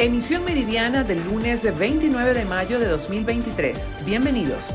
Emisión 0.00 0.46
meridiana 0.46 1.04
del 1.04 1.22
lunes 1.24 1.62
29 1.70 2.32
de 2.32 2.46
mayo 2.46 2.80
de 2.80 2.86
2023. 2.86 3.90
Bienvenidos. 4.06 4.72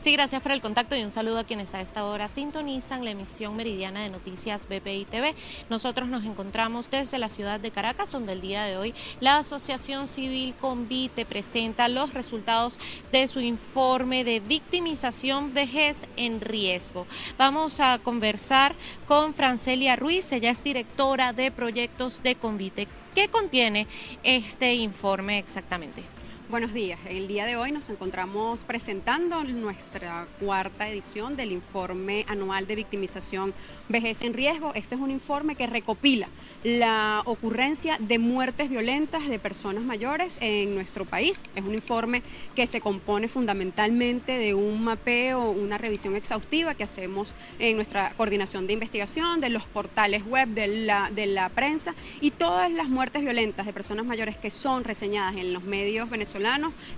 Sí, 0.00 0.12
gracias 0.12 0.40
por 0.40 0.52
el 0.52 0.62
contacto 0.62 0.96
y 0.96 1.04
un 1.04 1.12
saludo 1.12 1.40
a 1.40 1.44
quienes 1.44 1.74
a 1.74 1.82
esta 1.82 2.06
hora 2.06 2.26
sintonizan 2.26 3.04
la 3.04 3.10
emisión 3.10 3.54
meridiana 3.54 4.00
de 4.00 4.08
noticias 4.08 4.66
BPI 4.66 5.04
TV. 5.04 5.34
Nosotros 5.68 6.08
nos 6.08 6.24
encontramos 6.24 6.90
desde 6.90 7.18
la 7.18 7.28
ciudad 7.28 7.60
de 7.60 7.70
Caracas, 7.70 8.10
donde 8.10 8.32
el 8.32 8.40
día 8.40 8.64
de 8.64 8.78
hoy 8.78 8.94
la 9.20 9.36
Asociación 9.36 10.06
Civil 10.06 10.54
Convite 10.58 11.26
presenta 11.26 11.86
los 11.88 12.14
resultados 12.14 12.78
de 13.12 13.28
su 13.28 13.40
informe 13.40 14.24
de 14.24 14.40
victimización 14.40 15.52
vejez 15.52 16.06
en 16.16 16.40
riesgo. 16.40 17.06
Vamos 17.36 17.78
a 17.80 17.98
conversar 17.98 18.74
con 19.06 19.34
Francelia 19.34 19.96
Ruiz, 19.96 20.32
ella 20.32 20.50
es 20.50 20.64
directora 20.64 21.34
de 21.34 21.50
proyectos 21.50 22.22
de 22.22 22.36
Convite. 22.36 22.88
¿Qué 23.14 23.28
contiene 23.28 23.86
este 24.22 24.72
informe 24.72 25.38
exactamente? 25.38 26.19
Buenos 26.50 26.72
días. 26.72 26.98
El 27.08 27.28
día 27.28 27.46
de 27.46 27.54
hoy 27.54 27.70
nos 27.70 27.88
encontramos 27.90 28.64
presentando 28.64 29.44
nuestra 29.44 30.26
cuarta 30.40 30.88
edición 30.88 31.36
del 31.36 31.52
informe 31.52 32.24
anual 32.26 32.66
de 32.66 32.74
victimización 32.74 33.54
vejez 33.88 34.22
en 34.22 34.34
riesgo. 34.34 34.72
Este 34.74 34.96
es 34.96 35.00
un 35.00 35.12
informe 35.12 35.54
que 35.54 35.68
recopila 35.68 36.28
la 36.64 37.22
ocurrencia 37.24 37.98
de 38.00 38.18
muertes 38.18 38.68
violentas 38.68 39.28
de 39.28 39.38
personas 39.38 39.84
mayores 39.84 40.38
en 40.40 40.74
nuestro 40.74 41.04
país. 41.04 41.40
Es 41.54 41.62
un 41.62 41.72
informe 41.72 42.24
que 42.56 42.66
se 42.66 42.80
compone 42.80 43.28
fundamentalmente 43.28 44.32
de 44.32 44.52
un 44.52 44.82
mapeo, 44.82 45.50
una 45.50 45.78
revisión 45.78 46.16
exhaustiva 46.16 46.74
que 46.74 46.82
hacemos 46.82 47.36
en 47.60 47.76
nuestra 47.76 48.12
coordinación 48.16 48.66
de 48.66 48.72
investigación, 48.72 49.40
de 49.40 49.50
los 49.50 49.66
portales 49.66 50.26
web, 50.26 50.48
de 50.48 50.66
la, 50.66 51.12
de 51.14 51.26
la 51.26 51.48
prensa 51.48 51.94
y 52.20 52.32
todas 52.32 52.72
las 52.72 52.88
muertes 52.88 53.22
violentas 53.22 53.66
de 53.66 53.72
personas 53.72 54.04
mayores 54.04 54.36
que 54.36 54.50
son 54.50 54.82
reseñadas 54.82 55.36
en 55.36 55.52
los 55.52 55.62
medios 55.62 56.10
venezolanos 56.10 56.39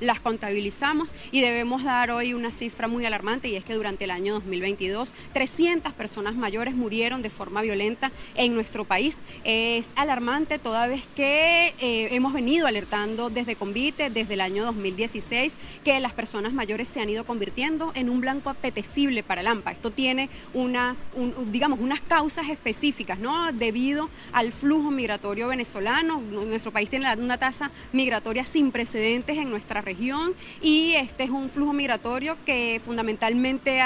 las 0.01 0.21
contabilizamos 0.21 1.15
y 1.31 1.41
debemos 1.41 1.85
dar 1.85 2.11
hoy 2.11 2.35
una 2.35 2.51
cifra 2.51 2.89
muy 2.89 3.05
alarmante 3.07 3.48
y 3.48 3.57
es 3.57 3.65
que 3.65 3.75
durante 3.75 4.05
el 4.05 4.11
año 4.11 4.35
2022 4.35 5.15
300 5.33 5.93
personas 5.93 6.35
mayores 6.35 6.75
murieron 6.75 7.23
de 7.23 7.31
forma 7.31 7.63
violenta 7.63 8.13
en 8.35 8.55
nuestro 8.55 8.85
país. 8.85 9.20
Es 9.45 9.91
alarmante 9.97 10.59
toda 10.59 10.87
vez 10.87 11.03
que 11.15 11.75
eh, 11.79 12.09
hemos 12.13 12.33
venido 12.33 12.67
alertando 12.67 13.31
desde 13.31 13.57
Convite, 13.57 14.11
desde 14.11 14.35
el 14.35 14.41
año 14.41 14.65
2016, 14.65 15.55
que 15.85 15.98
las 16.01 16.13
personas 16.13 16.53
mayores 16.53 16.89
se 16.89 17.01
han 17.01 17.11
ido 17.11 17.25
convirtiendo 17.25 17.93
en 17.95 18.09
un 18.09 18.20
blanco 18.20 18.51
apetecible 18.51 19.23
para 19.23 19.41
el 19.41 19.47
AMPA. 19.47 19.73
Esto 19.73 19.91
tiene 19.91 20.31
unas, 20.55 21.05
digamos, 21.51 21.81
unas 21.81 22.01
causas 22.01 22.48
específicas, 22.48 23.19
¿no? 23.19 23.53
Debido 23.53 24.09
al 24.33 24.53
flujo 24.53 24.91
migratorio 24.91 25.48
venezolano, 25.48 26.20
nuestro 26.20 26.73
país 26.73 26.89
tiene 26.89 27.13
una 27.17 27.39
tasa 27.39 27.70
migratoria 27.93 28.45
sin 28.45 28.70
precedentes 28.70 29.32
en 29.39 29.51
nuestra 29.51 29.81
región 29.81 30.35
y 30.61 30.95
este 30.95 31.25
es 31.25 31.31
un 31.31 31.49
flujo 31.49 31.73
migratorio 31.73 32.37
que 32.45 32.81
fundamentalmente 32.85 33.81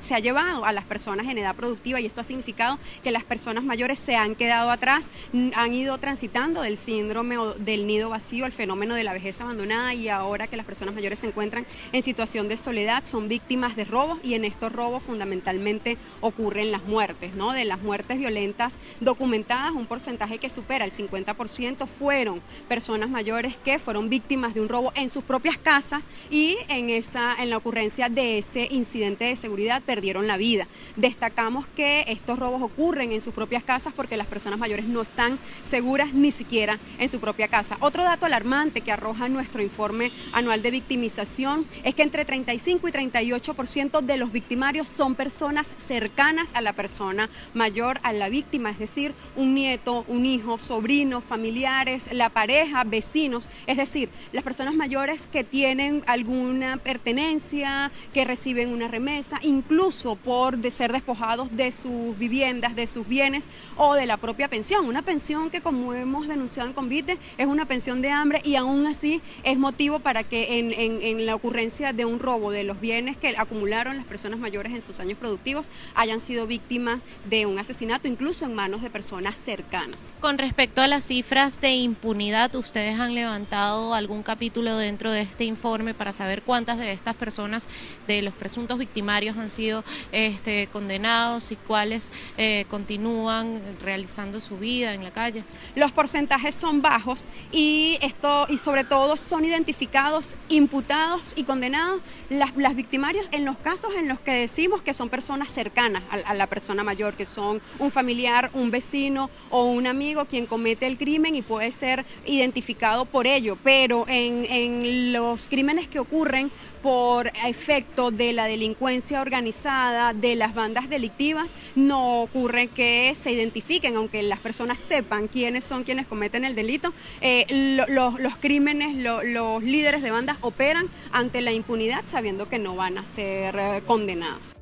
se 0.00 0.14
ha 0.14 0.18
llevado 0.18 0.64
a 0.64 0.72
las 0.72 0.84
personas 0.84 1.26
en 1.28 1.38
edad 1.38 1.54
productiva 1.54 2.00
y 2.00 2.06
esto 2.06 2.20
ha 2.20 2.24
significado 2.24 2.78
que 3.02 3.10
las 3.10 3.24
personas 3.24 3.64
mayores 3.64 3.98
se 3.98 4.16
han 4.16 4.34
quedado 4.34 4.70
atrás, 4.70 5.10
han 5.54 5.74
ido 5.74 5.98
transitando 5.98 6.62
del 6.62 6.78
síndrome 6.78 7.36
del 7.58 7.86
nido 7.86 8.10
vacío, 8.10 8.46
el 8.46 8.52
fenómeno 8.52 8.94
de 8.94 9.04
la 9.04 9.12
vejez 9.12 9.40
abandonada 9.40 9.94
y 9.94 10.08
ahora 10.08 10.46
que 10.46 10.56
las 10.56 10.66
personas 10.66 10.94
mayores 10.94 11.18
se 11.18 11.26
encuentran 11.26 11.66
en 11.92 12.02
situación 12.02 12.48
de 12.48 12.56
soledad 12.56 13.04
son 13.04 13.28
víctimas 13.28 13.76
de 13.76 13.84
robos 13.84 14.18
y 14.22 14.34
en 14.34 14.44
estos 14.44 14.72
robos 14.72 15.02
fundamentalmente 15.02 15.98
ocurren 16.20 16.70
las 16.70 16.84
muertes, 16.84 17.34
¿no? 17.34 17.52
De 17.52 17.64
las 17.64 17.80
muertes 17.80 18.18
violentas 18.18 18.74
documentadas, 19.00 19.72
un 19.72 19.86
porcentaje 19.86 20.38
que 20.38 20.50
supera 20.50 20.84
el 20.84 20.92
50% 20.92 21.86
fueron 21.86 22.40
personas 22.68 23.08
mayores 23.08 23.56
que 23.56 23.78
fueron 23.78 24.08
víctimas 24.08 24.54
de 24.54 24.60
un 24.60 24.68
robo 24.68 24.83
en 24.94 25.10
sus 25.10 25.24
propias 25.24 25.58
casas 25.58 26.06
y 26.30 26.56
en, 26.68 26.90
esa, 26.90 27.34
en 27.40 27.50
la 27.50 27.56
ocurrencia 27.56 28.08
de 28.08 28.38
ese 28.38 28.68
incidente 28.70 29.24
de 29.24 29.36
seguridad 29.36 29.82
perdieron 29.82 30.26
la 30.26 30.36
vida. 30.36 30.66
Destacamos 30.96 31.66
que 31.76 32.04
estos 32.08 32.38
robos 32.38 32.62
ocurren 32.62 33.12
en 33.12 33.20
sus 33.20 33.34
propias 33.34 33.64
casas 33.64 33.92
porque 33.94 34.16
las 34.16 34.26
personas 34.26 34.58
mayores 34.58 34.86
no 34.86 35.02
están 35.02 35.38
seguras 35.62 36.14
ni 36.14 36.30
siquiera 36.30 36.78
en 36.98 37.08
su 37.08 37.20
propia 37.20 37.48
casa. 37.48 37.76
Otro 37.80 38.04
dato 38.04 38.26
alarmante 38.26 38.80
que 38.80 38.92
arroja 38.92 39.28
nuestro 39.28 39.62
informe 39.62 40.12
anual 40.32 40.62
de 40.62 40.70
victimización 40.70 41.66
es 41.82 41.94
que 41.94 42.02
entre 42.02 42.24
35 42.24 42.88
y 42.88 42.92
38% 42.92 44.00
de 44.00 44.16
los 44.16 44.32
victimarios 44.32 44.88
son 44.88 45.14
personas 45.14 45.74
cercanas 45.78 46.52
a 46.54 46.60
la 46.60 46.72
persona 46.72 47.28
mayor, 47.54 47.98
a 48.02 48.12
la 48.12 48.28
víctima, 48.28 48.70
es 48.70 48.78
decir, 48.78 49.14
un 49.36 49.54
nieto, 49.54 50.04
un 50.08 50.26
hijo, 50.26 50.58
sobrinos, 50.58 51.24
familiares, 51.24 52.10
la 52.12 52.30
pareja, 52.30 52.84
vecinos, 52.84 53.48
es 53.66 53.76
decir, 53.76 54.10
las 54.32 54.44
personas 54.44 54.73
mayores 54.76 55.26
que 55.26 55.44
tienen 55.44 56.02
alguna 56.06 56.76
pertenencia, 56.76 57.90
que 58.12 58.24
reciben 58.24 58.70
una 58.70 58.88
remesa, 58.88 59.38
incluso 59.42 60.16
por 60.16 60.58
ser 60.70 60.92
despojados 60.92 61.54
de 61.56 61.72
sus 61.72 62.16
viviendas, 62.18 62.74
de 62.74 62.86
sus 62.86 63.06
bienes 63.06 63.46
o 63.76 63.94
de 63.94 64.06
la 64.06 64.16
propia 64.16 64.48
pensión. 64.48 64.86
Una 64.86 65.02
pensión 65.02 65.50
que 65.50 65.60
como 65.60 65.94
hemos 65.94 66.28
denunciado 66.28 66.68
en 66.68 66.74
Convite 66.74 67.18
es 67.38 67.46
una 67.46 67.66
pensión 67.66 68.02
de 68.02 68.10
hambre 68.10 68.40
y 68.44 68.56
aún 68.56 68.86
así 68.86 69.20
es 69.42 69.58
motivo 69.58 70.00
para 70.00 70.24
que 70.24 70.58
en, 70.58 70.72
en 70.72 71.26
la 71.26 71.34
ocurrencia 71.34 71.92
de 71.92 72.04
un 72.04 72.18
robo 72.18 72.50
de 72.50 72.64
los 72.64 72.80
bienes 72.80 73.16
que 73.16 73.34
acumularon 73.36 73.96
las 73.96 74.06
personas 74.06 74.38
mayores 74.38 74.72
en 74.72 74.82
sus 74.82 75.00
años 75.00 75.18
productivos 75.18 75.68
hayan 75.94 76.20
sido 76.20 76.46
víctimas 76.46 77.00
de 77.28 77.46
un 77.46 77.58
asesinato, 77.58 78.08
incluso 78.08 78.44
en 78.44 78.54
manos 78.54 78.82
de 78.82 78.90
personas 78.90 79.38
cercanas. 79.38 80.12
Con 80.20 80.38
respecto 80.38 80.80
a 80.80 80.88
las 80.88 81.04
cifras 81.04 81.60
de 81.60 81.72
impunidad, 81.72 82.54
¿ustedes 82.54 82.98
han 82.98 83.14
levantado 83.14 83.94
algún 83.94 84.22
capítulo 84.22 84.53
dentro 84.62 85.10
de 85.10 85.22
este 85.22 85.44
informe 85.44 85.94
para 85.94 86.12
saber 86.12 86.42
cuántas 86.42 86.78
de 86.78 86.92
estas 86.92 87.16
personas, 87.16 87.66
de 88.06 88.22
los 88.22 88.32
presuntos 88.34 88.78
victimarios, 88.78 89.36
han 89.36 89.50
sido 89.50 89.82
este, 90.12 90.68
condenados 90.68 91.50
y 91.50 91.56
cuáles 91.56 92.12
eh, 92.38 92.64
continúan 92.70 93.60
realizando 93.82 94.40
su 94.40 94.56
vida 94.56 94.94
en 94.94 95.02
la 95.02 95.10
calle. 95.10 95.42
Los 95.74 95.90
porcentajes 95.90 96.54
son 96.54 96.82
bajos 96.82 97.26
y 97.50 97.98
esto 98.00 98.46
y 98.48 98.58
sobre 98.58 98.84
todo 98.84 99.16
son 99.16 99.44
identificados, 99.44 100.36
imputados 100.48 101.32
y 101.36 101.42
condenados 101.42 102.00
las, 102.30 102.56
las 102.56 102.76
victimarios 102.76 103.26
en 103.32 103.44
los 103.44 103.56
casos 103.58 103.92
en 103.96 104.08
los 104.08 104.20
que 104.20 104.32
decimos 104.32 104.82
que 104.82 104.94
son 104.94 105.08
personas 105.08 105.50
cercanas 105.50 106.02
a, 106.10 106.30
a 106.30 106.34
la 106.34 106.46
persona 106.46 106.84
mayor, 106.84 107.14
que 107.14 107.26
son 107.26 107.60
un 107.78 107.90
familiar, 107.90 108.50
un 108.52 108.70
vecino 108.70 109.30
o 109.50 109.64
un 109.64 109.86
amigo 109.86 110.26
quien 110.26 110.46
comete 110.46 110.86
el 110.86 110.96
crimen 110.96 111.34
y 111.34 111.42
puede 111.42 111.72
ser 111.72 112.04
identificado 112.24 113.04
por 113.04 113.26
ello, 113.26 113.58
pero 113.64 114.04
en, 114.08 114.43
en 114.48 115.12
los 115.12 115.48
crímenes 115.48 115.88
que 115.88 115.98
ocurren 115.98 116.50
por 116.82 117.28
efecto 117.46 118.10
de 118.10 118.32
la 118.32 118.44
delincuencia 118.44 119.22
organizada, 119.22 120.12
de 120.12 120.34
las 120.36 120.54
bandas 120.54 120.88
delictivas, 120.90 121.52
no 121.74 122.22
ocurre 122.22 122.68
que 122.68 123.14
se 123.14 123.32
identifiquen, 123.32 123.96
aunque 123.96 124.22
las 124.22 124.38
personas 124.38 124.78
sepan 124.86 125.28
quiénes 125.28 125.64
son 125.64 125.84
quienes 125.84 126.06
cometen 126.06 126.44
el 126.44 126.54
delito. 126.54 126.92
Eh, 127.20 127.46
los 127.88 128.36
crímenes, 128.38 128.94
los 128.96 129.62
líderes 129.62 130.02
de 130.02 130.10
bandas 130.10 130.36
operan 130.40 130.88
ante 131.12 131.40
la 131.40 131.52
impunidad 131.52 132.02
sabiendo 132.06 132.48
que 132.48 132.58
no 132.58 132.76
van 132.76 132.98
a 132.98 133.04
ser 133.04 133.56
eh, 133.58 133.82
condenados. 133.86 134.53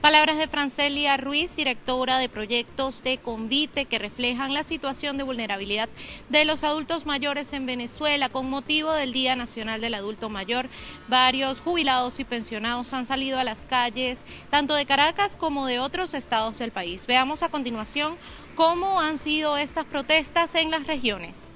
Palabras 0.00 0.38
de 0.38 0.48
Francelia 0.48 1.18
Ruiz, 1.18 1.54
directora 1.56 2.16
de 2.18 2.30
proyectos 2.30 3.02
de 3.02 3.18
Convite, 3.18 3.84
que 3.84 3.98
reflejan 3.98 4.54
la 4.54 4.62
situación 4.62 5.18
de 5.18 5.24
vulnerabilidad 5.24 5.90
de 6.30 6.46
los 6.46 6.64
adultos 6.64 7.04
mayores 7.04 7.52
en 7.52 7.66
Venezuela 7.66 8.30
con 8.30 8.48
motivo 8.48 8.92
del 8.92 9.12
Día 9.12 9.36
Nacional 9.36 9.82
del 9.82 9.92
Adulto 9.92 10.30
Mayor. 10.30 10.70
Varios 11.08 11.60
jubilados 11.60 12.18
y 12.18 12.24
pensionados 12.24 12.94
han 12.94 13.04
salido 13.04 13.38
a 13.38 13.44
las 13.44 13.62
calles, 13.62 14.24
tanto 14.48 14.72
de 14.72 14.86
Caracas 14.86 15.36
como 15.36 15.66
de 15.66 15.80
otros 15.80 16.14
estados 16.14 16.58
del 16.58 16.72
país. 16.72 17.06
Veamos 17.06 17.42
a 17.42 17.50
continuación 17.50 18.16
cómo 18.54 19.02
han 19.02 19.18
sido 19.18 19.58
estas 19.58 19.84
protestas 19.84 20.54
en 20.54 20.70
las 20.70 20.86
regiones. 20.86 21.50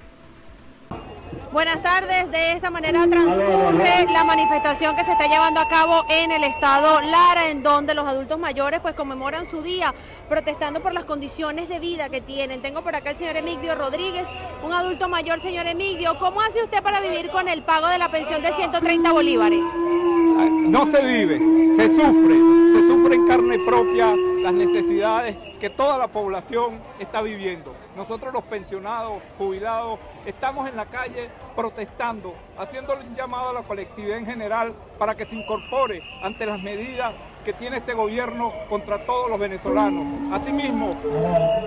Buenas 1.55 1.81
tardes, 1.81 2.29
de 2.31 2.51
esta 2.51 2.69
manera 2.69 3.07
transcurre 3.07 4.07
la 4.11 4.25
manifestación 4.25 4.93
que 4.93 5.05
se 5.05 5.13
está 5.13 5.27
llevando 5.27 5.61
a 5.61 5.69
cabo 5.69 6.03
en 6.09 6.33
el 6.33 6.43
estado 6.43 6.99
Lara, 6.99 7.49
en 7.49 7.63
donde 7.63 7.93
los 7.93 8.05
adultos 8.05 8.37
mayores 8.37 8.81
pues 8.81 8.93
conmemoran 8.93 9.45
su 9.45 9.61
día 9.61 9.93
protestando 10.27 10.81
por 10.81 10.93
las 10.93 11.05
condiciones 11.05 11.69
de 11.69 11.79
vida 11.79 12.09
que 12.09 12.19
tienen. 12.19 12.61
Tengo 12.61 12.83
por 12.83 12.93
acá 12.93 13.11
el 13.11 13.15
señor 13.15 13.37
Emigdio 13.37 13.73
Rodríguez, 13.73 14.27
un 14.65 14.73
adulto 14.73 15.07
mayor, 15.07 15.39
señor 15.39 15.65
Emigdio. 15.65 16.19
¿Cómo 16.19 16.41
hace 16.41 16.61
usted 16.61 16.83
para 16.83 16.99
vivir 16.99 17.29
con 17.29 17.47
el 17.47 17.63
pago 17.63 17.87
de 17.87 17.99
la 17.99 18.11
pensión 18.11 18.41
de 18.41 18.51
130 18.51 19.13
bolívares? 19.13 19.61
No 19.61 20.85
se 20.91 21.05
vive, 21.05 21.39
se 21.77 21.87
sufre, 21.87 22.35
se 22.73 22.85
sufre 22.85 23.15
en 23.15 23.25
carne 23.25 23.59
propia 23.59 24.13
las 24.41 24.53
necesidades 24.53 25.37
que 25.57 25.69
toda 25.69 25.97
la 25.97 26.09
población 26.09 26.81
está 26.99 27.21
viviendo. 27.21 27.73
Nosotros 27.95 28.33
los 28.33 28.43
pensionados, 28.43 29.21
jubilados, 29.37 29.99
estamos 30.25 30.67
en 30.67 30.75
la 30.75 30.85
calle 30.85 31.29
protestando, 31.55 32.33
haciéndole 32.57 33.05
un 33.05 33.15
llamado 33.15 33.49
a 33.49 33.53
la 33.53 33.63
colectividad 33.63 34.17
en 34.17 34.25
general 34.25 34.73
para 34.99 35.15
que 35.15 35.25
se 35.25 35.37
incorpore 35.37 36.01
ante 36.21 36.45
las 36.45 36.61
medidas 36.61 37.13
que 37.45 37.53
tiene 37.53 37.77
este 37.77 37.93
gobierno 37.93 38.51
contra 38.69 39.05
todos 39.05 39.29
los 39.29 39.39
venezolanos. 39.39 40.33
Asimismo, 40.33 40.93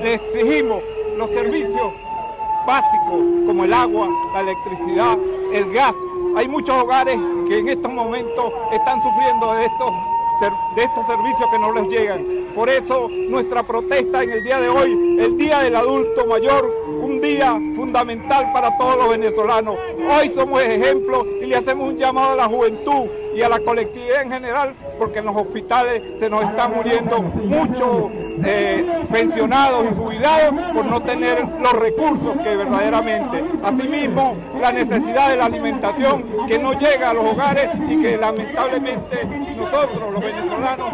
le 0.00 0.14
exigimos 0.14 0.82
los 1.16 1.30
servicios 1.30 1.94
básicos 2.66 3.24
como 3.46 3.64
el 3.64 3.72
agua, 3.72 4.08
la 4.34 4.40
electricidad, 4.40 5.16
el 5.52 5.72
gas. 5.72 5.94
Hay 6.36 6.46
muchos 6.46 6.76
hogares 6.76 7.18
que 7.48 7.58
en 7.58 7.68
estos 7.70 7.90
momentos 7.90 8.52
están 8.70 9.02
sufriendo 9.02 9.54
de 9.54 9.64
estos, 9.64 9.94
de 10.40 10.84
estos 10.84 11.06
servicios 11.06 11.48
que 11.50 11.58
no 11.58 11.72
les 11.72 11.88
llegan. 11.88 12.24
Por 12.54 12.68
eso 12.68 13.08
nuestra 13.28 13.62
protesta 13.62 14.22
en 14.22 14.30
el 14.30 14.42
día 14.44 14.60
de 14.60 14.68
hoy, 14.68 15.18
el 15.18 15.36
Día 15.36 15.60
del 15.60 15.74
Adulto 15.74 16.26
Mayor, 16.26 16.72
un 17.02 17.20
día 17.20 17.52
fundamental 17.74 18.52
para 18.52 18.76
todos 18.76 18.96
los 18.96 19.08
venezolanos. 19.10 19.76
Hoy 19.96 20.30
somos 20.34 20.62
ejemplo 20.62 21.26
y 21.40 21.46
le 21.46 21.56
hacemos 21.56 21.88
un 21.88 21.96
llamado 21.96 22.32
a 22.32 22.36
la 22.36 22.48
juventud 22.48 23.06
y 23.34 23.42
a 23.42 23.48
la 23.48 23.58
colectividad 23.58 24.22
en 24.22 24.32
general, 24.32 24.74
porque 24.98 25.18
en 25.18 25.26
los 25.26 25.36
hospitales 25.36 26.02
se 26.18 26.30
nos 26.30 26.44
están 26.44 26.74
muriendo 26.74 27.20
muchos 27.20 28.10
eh, 28.44 29.06
pensionados 29.10 29.86
y 29.90 29.94
jubilados 29.94 30.54
por 30.74 30.86
no 30.86 31.02
tener 31.02 31.46
los 31.60 31.72
recursos 31.72 32.36
que 32.42 32.56
verdaderamente. 32.56 33.44
Asimismo, 33.62 34.36
la 34.60 34.72
necesidad 34.72 35.30
de 35.30 35.36
la 35.36 35.46
alimentación 35.46 36.24
que 36.46 36.58
no 36.58 36.72
llega 36.72 37.10
a 37.10 37.14
los 37.14 37.24
hogares 37.24 37.68
y 37.88 37.98
que 37.98 38.16
lamentablemente 38.16 39.24
nosotros, 39.56 40.12
los 40.12 40.20
venezolanos, 40.20 40.92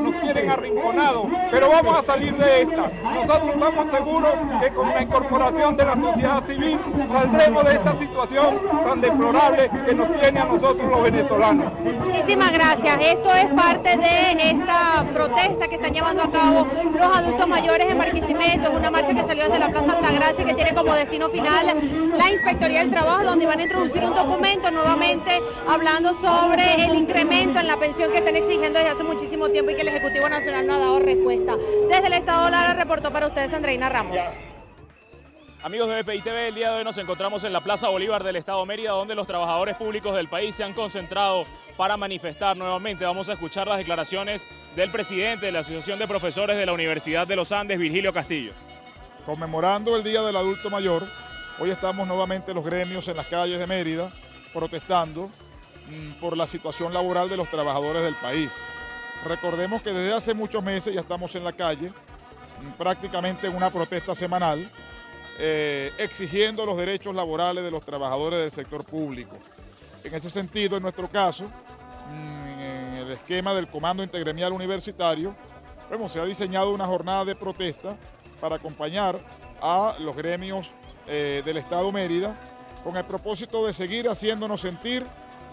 nos, 0.00 0.20
tienen 0.20 0.50
arrinconados. 0.50 1.26
Pero 1.50 1.68
vamos 1.70 1.98
a 1.98 2.02
salir 2.02 2.34
de 2.36 2.62
esta. 2.62 2.90
Nosotros 3.02 3.54
estamos 3.54 3.92
seguros 3.92 4.32
que 4.60 4.70
con 4.70 4.88
la 4.88 5.02
incorporación 5.02 5.76
de 5.76 5.84
la 5.84 5.94
sociedad 5.94 6.44
civil 6.44 6.78
saldremos 7.10 7.64
de 7.64 7.72
esta 7.72 7.96
situación 7.96 8.60
tan 8.84 9.00
deplorable 9.00 9.70
que 9.84 9.94
nos 9.94 10.12
tiene 10.12 10.40
a 10.40 10.44
nosotros 10.44 10.88
los 10.90 11.02
venezolanos. 11.02 11.72
Muchísimas 12.04 12.52
gracias. 12.52 12.98
Esto 13.00 13.34
es 13.34 13.46
parte 13.46 13.96
de 13.96 14.50
esta 14.50 15.06
protesta 15.14 15.68
que 15.68 15.76
están 15.76 15.92
llevando 15.92 16.22
a 16.22 16.30
cabo 16.30 16.66
los 16.94 17.16
adultos 17.16 17.48
mayores 17.48 17.88
en 17.88 17.98
Barquisimeto. 17.98 18.68
Es 18.68 18.74
una 18.74 18.90
marcha 18.90 19.14
que 19.14 19.24
salió 19.24 19.44
desde 19.44 19.58
la 19.58 19.70
Plaza 19.70 19.92
Altagracia 19.92 20.44
que 20.44 20.54
tiene 20.54 20.74
como 20.74 20.94
destino 20.94 21.28
final 21.28 21.76
la 22.16 22.30
Inspectoría 22.30 22.80
del 22.80 22.90
Trabajo, 22.90 23.24
donde 23.24 23.46
van 23.46 23.58
a 23.60 23.62
introducir 23.62 24.04
un 24.04 24.14
documento 24.14 24.70
nuevamente 24.70 25.40
hablando 25.68 26.14
sobre 26.14 26.84
el 26.84 26.94
incremento 26.94 27.60
en 27.60 27.66
la 27.66 27.76
pensión 27.76 28.10
que 28.12 28.18
están 28.18 28.36
exigiendo 28.36 28.78
desde 28.78 28.92
hace 28.92 29.04
muchísimo 29.04 29.48
tiempo 29.48 29.70
y 29.70 29.74
que 29.74 29.82
el 29.82 29.88
Ejecutivo 29.88 30.28
Nacional 30.28 30.66
no 30.66 30.74
ha 30.74 30.78
dado 30.78 30.98
respuesta. 31.00 31.56
Desde 31.88 32.06
el 32.06 32.12
Estado 32.12 32.50
Lara 32.50 32.74
reportó 32.74 33.12
para 33.12 33.26
ustedes 33.26 33.52
Andreina 33.52 33.88
Ramos. 33.88 34.20
Amigos 35.60 35.88
de 35.88 36.02
BPI 36.02 36.20
TV, 36.20 36.48
el 36.48 36.54
día 36.54 36.70
de 36.70 36.78
hoy 36.78 36.84
nos 36.84 36.98
encontramos 36.98 37.42
en 37.42 37.52
la 37.52 37.60
Plaza 37.60 37.88
Bolívar 37.88 38.22
del 38.22 38.36
Estado 38.36 38.64
Mérida, 38.64 38.92
donde 38.92 39.16
los 39.16 39.26
trabajadores 39.26 39.76
públicos 39.76 40.14
del 40.14 40.28
país 40.28 40.54
se 40.54 40.62
han 40.62 40.72
concentrado 40.72 41.46
para 41.78 41.96
manifestar 41.96 42.56
nuevamente. 42.56 43.04
Vamos 43.04 43.28
a 43.28 43.34
escuchar 43.34 43.68
las 43.68 43.78
declaraciones 43.78 44.48
del 44.74 44.90
presidente 44.90 45.46
de 45.46 45.52
la 45.52 45.60
Asociación 45.60 45.98
de 46.00 46.08
Profesores 46.08 46.58
de 46.58 46.66
la 46.66 46.72
Universidad 46.72 47.26
de 47.26 47.36
los 47.36 47.52
Andes, 47.52 47.78
Virgilio 47.78 48.12
Castillo. 48.12 48.50
Conmemorando 49.24 49.96
el 49.96 50.02
Día 50.02 50.20
del 50.22 50.36
Adulto 50.36 50.70
Mayor, 50.70 51.06
hoy 51.60 51.70
estamos 51.70 52.08
nuevamente 52.08 52.52
los 52.52 52.64
gremios 52.64 53.06
en 53.06 53.16
las 53.16 53.28
calles 53.28 53.60
de 53.60 53.66
Mérida 53.68 54.10
protestando 54.52 55.30
mm, 55.88 56.20
por 56.20 56.36
la 56.36 56.48
situación 56.48 56.92
laboral 56.92 57.30
de 57.30 57.36
los 57.36 57.48
trabajadores 57.48 58.02
del 58.02 58.16
país. 58.16 58.50
Recordemos 59.24 59.80
que 59.80 59.92
desde 59.92 60.12
hace 60.12 60.34
muchos 60.34 60.64
meses 60.64 60.92
ya 60.92 61.00
estamos 61.00 61.32
en 61.36 61.44
la 61.44 61.52
calle, 61.52 61.86
mm, 61.90 62.72
prácticamente 62.76 63.46
en 63.46 63.54
una 63.54 63.70
protesta 63.70 64.16
semanal, 64.16 64.68
eh, 65.38 65.92
exigiendo 65.98 66.66
los 66.66 66.76
derechos 66.76 67.14
laborales 67.14 67.62
de 67.62 67.70
los 67.70 67.86
trabajadores 67.86 68.40
del 68.40 68.50
sector 68.50 68.84
público. 68.84 69.38
En 70.04 70.14
ese 70.14 70.30
sentido, 70.30 70.76
en 70.76 70.82
nuestro 70.82 71.08
caso, 71.08 71.44
mm, 71.44 72.60
en 72.60 72.96
el 72.96 73.10
esquema 73.12 73.54
del 73.54 73.68
Comando 73.68 74.02
Intergremial 74.02 74.52
Universitario, 74.52 75.34
se 76.08 76.20
ha 76.20 76.24
diseñado 76.24 76.72
una 76.72 76.86
jornada 76.86 77.24
de 77.24 77.34
protesta 77.34 77.96
para 78.40 78.56
acompañar 78.56 79.18
a 79.60 79.94
los 79.98 80.14
gremios 80.16 80.70
eh, 81.06 81.42
del 81.44 81.56
Estado 81.56 81.90
Mérida 81.90 82.36
con 82.84 82.96
el 82.96 83.04
propósito 83.04 83.66
de 83.66 83.72
seguir 83.72 84.08
haciéndonos 84.08 84.60
sentir 84.60 85.04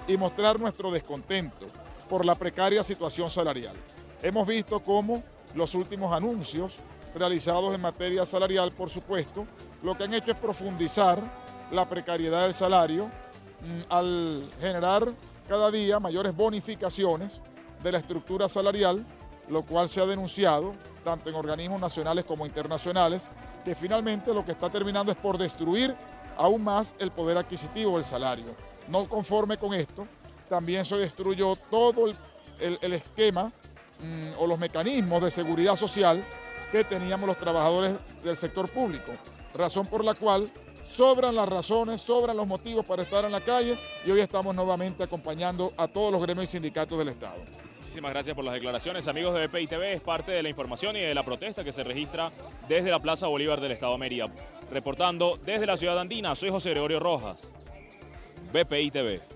y 0.07 0.17
mostrar 0.17 0.59
nuestro 0.59 0.91
descontento 0.91 1.67
por 2.09 2.25
la 2.25 2.35
precaria 2.35 2.83
situación 2.83 3.29
salarial. 3.29 3.75
Hemos 4.21 4.45
visto 4.45 4.79
cómo 4.81 5.23
los 5.55 5.73
últimos 5.73 6.13
anuncios 6.13 6.75
realizados 7.15 7.73
en 7.73 7.81
materia 7.81 8.25
salarial, 8.25 8.71
por 8.71 8.89
supuesto, 8.89 9.45
lo 9.81 9.95
que 9.95 10.03
han 10.03 10.13
hecho 10.13 10.31
es 10.31 10.37
profundizar 10.37 11.19
la 11.71 11.87
precariedad 11.87 12.43
del 12.43 12.53
salario 12.53 13.09
al 13.89 14.43
generar 14.59 15.11
cada 15.47 15.71
día 15.71 15.99
mayores 15.99 16.35
bonificaciones 16.35 17.41
de 17.83 17.91
la 17.91 17.99
estructura 17.99 18.49
salarial, 18.49 19.05
lo 19.49 19.63
cual 19.63 19.89
se 19.89 20.01
ha 20.01 20.05
denunciado 20.05 20.73
tanto 21.03 21.29
en 21.29 21.35
organismos 21.35 21.79
nacionales 21.79 22.25
como 22.25 22.45
internacionales, 22.45 23.29
que 23.63 23.75
finalmente 23.75 24.33
lo 24.33 24.43
que 24.43 24.51
está 24.51 24.69
terminando 24.69 25.11
es 25.11 25.17
por 25.17 25.37
destruir 25.37 25.95
aún 26.35 26.63
más 26.63 26.95
el 26.99 27.11
poder 27.11 27.37
adquisitivo 27.37 27.95
del 27.95 28.03
salario. 28.03 28.47
No 28.87 29.07
conforme 29.07 29.57
con 29.57 29.73
esto, 29.73 30.07
también 30.49 30.83
se 30.83 30.97
destruyó 30.97 31.55
todo 31.69 32.07
el, 32.59 32.93
esquema 32.93 33.51
mm, 33.99 34.39
o 34.39 34.47
los 34.47 34.59
mecanismos 34.59 35.21
de 35.21 35.31
seguridad 35.31 35.75
social 35.75 36.23
que 36.71 36.83
teníamos 36.83 37.27
los 37.27 37.37
trabajadores 37.37 37.93
del 38.23 38.35
sector 38.35 38.69
público, 38.69 39.11
razón 39.53 39.85
por 39.87 40.03
la 40.03 40.13
cual 40.15 40.49
sobran 40.85 41.35
las 41.35 41.49
razones, 41.49 42.01
sobran 42.01 42.37
los 42.37 42.47
motivos 42.47 42.85
para 42.85 43.03
estar 43.03 43.25
en 43.25 43.31
la 43.31 43.41
calle 43.41 43.75
y 44.05 44.11
hoy 44.11 44.19
estamos 44.19 44.55
nuevamente 44.55 45.03
acompañando 45.03 45.73
a 45.77 45.87
todos 45.87 46.11
los 46.11 46.21
gremios 46.21 46.45
y 46.45 46.51
sindicatos 46.51 46.97
del 46.97 47.09
Estado. 47.09 47.37
Muchísimas 47.79 48.11
gracias 48.11 48.35
por 48.35 48.43
las 48.43 48.53
declaraciones, 48.53 49.07
amigos 49.07 49.33
de 49.33 49.47
BPI 49.47 49.67
TV. 49.67 49.93
Es 49.93 50.01
parte 50.01 50.31
de 50.31 50.43
la 50.43 50.49
información 50.49 50.97
y 50.97 50.99
de 50.99 51.15
la 51.15 51.23
protesta 51.23 51.63
que 51.63 51.71
se 51.71 51.83
registra 51.83 52.29
desde 52.67 52.91
la 52.91 52.99
Plaza 52.99 53.27
Bolívar 53.27 53.61
del 53.61 53.71
Estado 53.71 53.93
de 53.93 53.99
Mérida. 53.99 54.29
Reportando 54.69 55.39
desde 55.45 55.65
la 55.65 55.77
ciudad 55.77 55.97
andina, 55.97 56.35
soy 56.35 56.49
José 56.49 56.71
Gregorio 56.71 56.99
Rojas, 56.99 57.49
BPI 58.51 58.91
TV. 58.91 59.34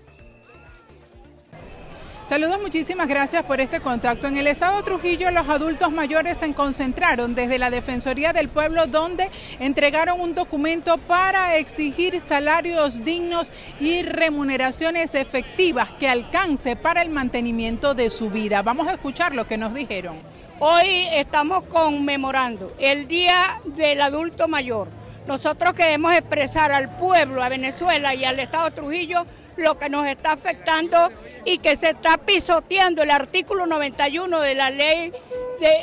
Saludos, 2.30 2.60
muchísimas 2.62 3.08
gracias 3.08 3.42
por 3.42 3.60
este 3.60 3.80
contacto. 3.80 4.28
En 4.28 4.36
el 4.36 4.46
estado 4.46 4.84
Trujillo 4.84 5.32
los 5.32 5.48
adultos 5.48 5.90
mayores 5.90 6.38
se 6.38 6.54
concentraron 6.54 7.34
desde 7.34 7.58
la 7.58 7.70
Defensoría 7.70 8.32
del 8.32 8.48
Pueblo 8.48 8.86
donde 8.86 9.28
entregaron 9.58 10.20
un 10.20 10.36
documento 10.36 10.96
para 10.96 11.56
exigir 11.56 12.20
salarios 12.20 13.02
dignos 13.02 13.52
y 13.80 14.02
remuneraciones 14.02 15.16
efectivas 15.16 15.90
que 15.98 16.08
alcance 16.08 16.76
para 16.76 17.02
el 17.02 17.10
mantenimiento 17.10 17.94
de 17.94 18.10
su 18.10 18.30
vida. 18.30 18.62
Vamos 18.62 18.86
a 18.86 18.92
escuchar 18.92 19.34
lo 19.34 19.48
que 19.48 19.58
nos 19.58 19.74
dijeron. 19.74 20.14
Hoy 20.60 21.08
estamos 21.12 21.64
conmemorando 21.64 22.72
el 22.78 23.08
Día 23.08 23.60
del 23.64 24.00
Adulto 24.02 24.46
Mayor. 24.46 24.86
Nosotros 25.26 25.74
queremos 25.74 26.12
expresar 26.12 26.70
al 26.70 26.96
pueblo, 26.96 27.42
a 27.42 27.48
Venezuela 27.48 28.14
y 28.14 28.24
al 28.24 28.38
Estado 28.38 28.70
Trujillo 28.70 29.26
lo 29.60 29.78
que 29.78 29.88
nos 29.88 30.06
está 30.06 30.32
afectando 30.32 31.10
y 31.44 31.58
que 31.58 31.76
se 31.76 31.90
está 31.90 32.18
pisoteando 32.18 33.02
el 33.02 33.10
artículo 33.10 33.66
91 33.66 34.40
de 34.40 34.54
la 34.54 34.70
ley 34.70 35.12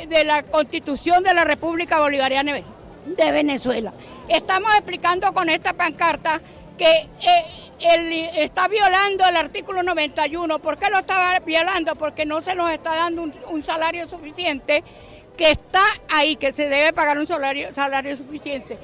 de, 0.08 0.24
la 0.24 0.42
Constitución 0.42 1.22
de 1.22 1.34
la 1.34 1.44
República 1.44 2.00
Bolivariana 2.00 2.60
de 3.06 3.32
Venezuela. 3.32 3.92
Estamos 4.28 4.72
explicando 4.74 5.32
con 5.32 5.48
esta 5.48 5.72
pancarta 5.72 6.40
que 6.76 6.86
eh, 6.86 7.68
él 7.80 8.12
está 8.36 8.68
violando 8.68 9.26
el 9.26 9.36
artículo 9.36 9.82
91. 9.82 10.58
¿Por 10.58 10.78
qué 10.78 10.90
lo 10.90 10.98
está 10.98 11.40
violando? 11.40 11.94
Porque 11.96 12.24
no 12.26 12.42
se 12.42 12.54
nos 12.54 12.70
está 12.70 12.94
dando 12.96 13.30
un, 13.48 13.62
salario 13.62 14.08
suficiente 14.08 14.82
que 15.36 15.50
está 15.50 15.82
ahí, 16.08 16.36
que 16.36 16.52
se 16.52 16.68
debe 16.68 16.92
pagar 16.92 17.18
un 17.18 17.26
salario, 17.26 17.74
salario 17.74 18.16
suficiente, 18.16 18.78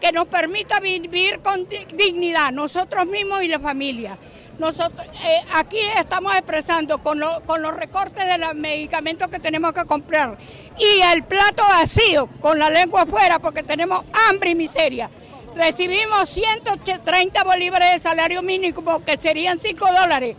que 0.00 0.12
nos 0.12 0.26
permita 0.26 0.80
vivir 0.80 1.40
con 1.40 1.68
dignidad, 1.68 2.52
nosotros 2.52 3.06
mismos 3.06 3.42
y 3.42 3.48
la 3.48 3.58
familia. 3.58 4.16
Nosotros 4.58 5.06
eh, 5.24 5.40
aquí 5.54 5.78
estamos 5.96 6.34
expresando 6.34 6.98
con, 6.98 7.18
los 7.20 7.76
recortes 7.76 8.26
de 8.26 8.38
los 8.38 8.56
medicamentos 8.56 9.28
que 9.28 9.38
tenemos 9.38 9.72
que 9.72 9.84
comprar 9.84 10.36
y 10.76 11.00
el 11.12 11.22
plato 11.22 11.62
vacío, 11.62 12.28
con 12.40 12.58
la 12.58 12.68
lengua 12.68 13.02
afuera, 13.02 13.38
porque 13.38 13.62
tenemos 13.62 14.04
hambre 14.28 14.50
y 14.50 14.56
miseria. 14.56 15.10
Recibimos 15.54 16.28
130 16.30 17.44
bolívares 17.44 17.92
de 17.92 18.00
salario 18.00 18.42
mínimo, 18.42 19.04
que 19.04 19.16
serían 19.16 19.60
5 19.60 19.86
dólares. 19.86 20.36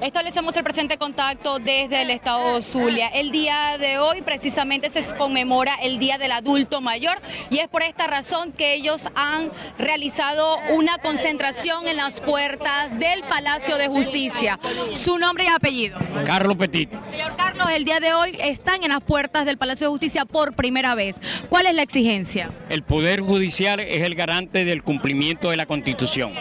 Establecemos 0.00 0.56
el 0.56 0.64
presente 0.64 0.96
contacto 0.96 1.58
desde 1.58 2.00
el 2.00 2.10
estado 2.10 2.62
Zulia. 2.62 3.08
El 3.08 3.30
día 3.30 3.76
de 3.78 3.98
hoy 3.98 4.22
precisamente 4.22 4.88
se 4.88 5.04
conmemora 5.16 5.74
el 5.74 5.98
Día 5.98 6.16
del 6.16 6.32
Adulto 6.32 6.80
Mayor 6.80 7.20
y 7.50 7.58
es 7.58 7.68
por 7.68 7.82
esta 7.82 8.06
razón 8.06 8.52
que 8.52 8.74
ellos 8.74 9.08
han 9.14 9.50
realizado 9.78 10.56
una 10.70 10.96
concentración 10.98 11.86
en 11.86 11.98
las 11.98 12.20
puertas 12.22 12.98
del 12.98 13.22
Palacio 13.24 13.76
de 13.76 13.88
Justicia. 13.88 14.58
Su 14.94 15.18
nombre 15.18 15.44
y 15.44 15.48
apellido. 15.48 15.98
Carlos 16.24 16.56
Petit. 16.56 16.90
Señor 17.10 17.36
Carlos, 17.36 17.49
el 17.68 17.84
día 17.84 18.00
de 18.00 18.14
hoy 18.14 18.36
están 18.40 18.82
en 18.82 18.88
las 18.88 19.02
puertas 19.02 19.44
del 19.44 19.58
Palacio 19.58 19.86
de 19.86 19.90
Justicia 19.90 20.24
por 20.24 20.54
primera 20.54 20.94
vez. 20.94 21.20
¿Cuál 21.48 21.66
es 21.66 21.74
la 21.74 21.82
exigencia? 21.82 22.50
El 22.68 22.82
Poder 22.82 23.20
Judicial 23.20 23.80
es 23.80 24.02
el 24.02 24.14
garante 24.14 24.64
del 24.64 24.82
cumplimiento 24.82 25.50
de 25.50 25.56
la 25.56 25.66
Constitución 25.66 26.32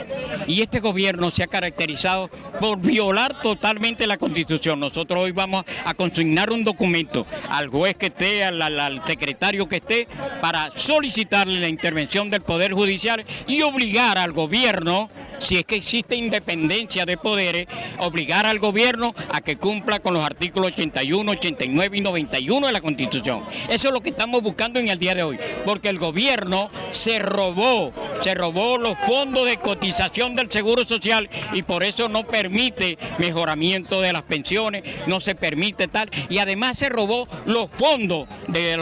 y 0.48 0.62
este 0.62 0.80
gobierno 0.80 1.30
se 1.30 1.44
ha 1.44 1.48
caracterizado 1.48 2.30
por 2.60 2.80
violar 2.80 3.42
totalmente 3.42 4.08
la 4.08 4.18
Constitución. 4.18 4.80
Nosotros 4.80 5.24
hoy 5.24 5.32
vamos 5.32 5.66
a 5.84 5.94
consignar 5.94 6.52
un 6.52 6.64
documento 6.64 7.26
al 7.50 7.68
juez 7.68 7.98
que 7.98 8.08
esté, 8.08 8.46
al, 8.46 9.02
secretario 9.06 9.68
que 9.68 9.78
esté, 9.78 10.08
para 10.42 10.72
solicitarle 10.72 11.60
la 11.60 11.68
intervención 11.68 12.30
del 12.30 12.42
Poder 12.42 12.74
Judicial 12.74 13.26
y 13.48 13.62
obligar 13.62 14.18
al 14.18 14.32
gobierno, 14.32 15.10
si 15.40 15.58
es 15.58 15.66
que 15.66 15.76
existe 15.76 16.16
independencia 16.16 17.06
de 17.06 17.18
poderes, 17.18 17.68
obligar 17.98 18.46
al 18.46 18.60
gobierno 18.60 19.14
a 19.32 19.42
que 19.42 19.58
cumpla 19.58 20.00
con 20.00 20.14
los 20.14 20.24
artículos 20.24 20.72
81, 20.74 21.32
89 21.32 21.98
y 21.98 22.02
91 22.02 22.68
de 22.68 22.74
la 22.74 22.82
Constitución. 22.82 23.44
Eso 23.70 23.88
es 23.88 23.94
lo 23.94 24.02
que 24.02 24.10
estamos 24.10 24.42
buscando 24.44 24.80
en 24.80 24.90
el 24.90 25.00
día 25.00 25.16
de 25.16 25.24
hoy, 25.24 25.40
porque 25.66 25.90
el 25.90 26.00
gobierno 26.00 26.70
se 26.92 27.20
robó, 27.20 27.92
se 28.22 28.34
robó 28.34 28.78
los 28.78 28.98
fondos 29.00 29.46
de 29.46 29.58
cotización 29.58 30.36
del 30.36 30.52
Seguro 30.52 30.86
Social 30.86 31.30
y 31.54 31.64
por 31.64 31.84
eso 31.84 32.10
no 32.10 32.26
permite 32.26 32.98
mejoramiento 33.18 34.02
de 34.02 34.14
las 34.14 34.24
pensiones, 34.24 34.84
no 35.08 35.20
se 35.20 35.36
permite 35.36 35.88
tal, 35.88 36.10
y 36.30 36.40
además 36.40 36.78
se 36.78 36.90
robó 36.90 37.28
los 37.46 37.70
fondos 37.70 38.28
de 38.48 38.78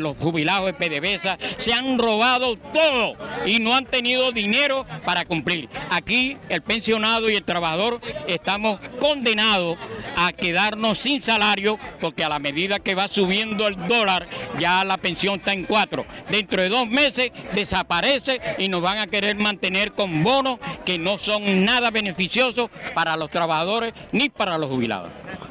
los, 0.00 0.16
jubilados 0.18 0.66
de 0.66 0.72
PDVSA, 0.74 1.38
se 1.56 1.72
han 1.72 1.98
robado 1.98 2.56
todo 2.56 3.14
y 3.46 3.58
no 3.58 3.74
han 3.74 3.86
tenido 3.86 4.32
dinero 4.32 4.86
para 5.04 5.24
cumplir. 5.24 5.68
Aquí 5.88 6.36
el 6.48 6.62
pensionado 6.62 7.30
y 7.30 7.36
el 7.36 7.44
trabajador 7.44 8.00
estamos 8.26 8.80
condenados 9.00 9.78
a 10.16 10.32
quedarnos 10.32 10.98
sin 10.98 11.22
salario 11.22 11.78
porque 12.00 12.24
a 12.24 12.28
la 12.28 12.38
medida 12.38 12.78
que 12.78 12.94
va 12.94 13.08
subiendo 13.08 13.66
el 13.66 13.86
dólar 13.86 14.26
ya 14.58 14.84
la 14.84 14.98
pensión 14.98 15.36
está 15.36 15.52
en 15.52 15.64
cuatro. 15.64 16.04
Dentro 16.28 16.62
de 16.62 16.68
dos 16.68 16.88
meses 16.88 17.32
desaparece 17.54 18.40
y 18.58 18.68
nos 18.68 18.82
van 18.82 18.98
a 18.98 19.06
querer 19.06 19.36
mantener 19.36 19.92
con 19.92 20.22
bonos 20.22 20.58
que 20.84 20.98
no 20.98 21.18
son 21.18 21.64
nada 21.64 21.90
beneficiosos 21.90 22.70
para 22.94 23.16
los 23.16 23.30
trabajadores 23.30 23.94
ni 24.12 24.28
para 24.28 24.58
los 24.58 24.68
jubilados. 24.70 25.10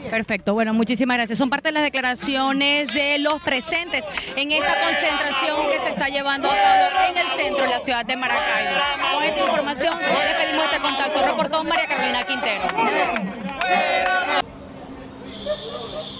Perfecto, 0.10 0.54
bueno, 0.54 0.74
muchísimas 0.74 1.18
gracias. 1.18 1.38
Son 1.38 1.50
parte 1.50 1.70
de 1.70 1.74
las 1.74 1.84
declaraciones 1.84 2.88
de 2.94 3.20
los 3.20 3.42
presentes 3.42 4.04
en 4.36 4.52
esta 4.52 4.76
concentración 4.82 5.70
que 5.72 5.80
se 5.80 5.90
está 5.90 6.08
llevando 6.08 6.50
a 6.50 6.56
cabo 6.56 7.10
en 7.10 7.18
el 7.18 7.28
centro 7.40 7.66
de 7.66 7.70
la 7.70 7.80
ciudad 7.82 8.06
de 8.06 8.16
Maracaibo. 8.16 8.80
Con 9.14 9.24
esta 9.24 9.40
información 9.40 10.00
despedimos 10.24 10.66
este 10.66 10.80
contacto. 10.80 11.22
Reportó 11.22 11.64
María 11.64 11.88
Carolina 11.88 12.24
Quintero. 12.26 12.66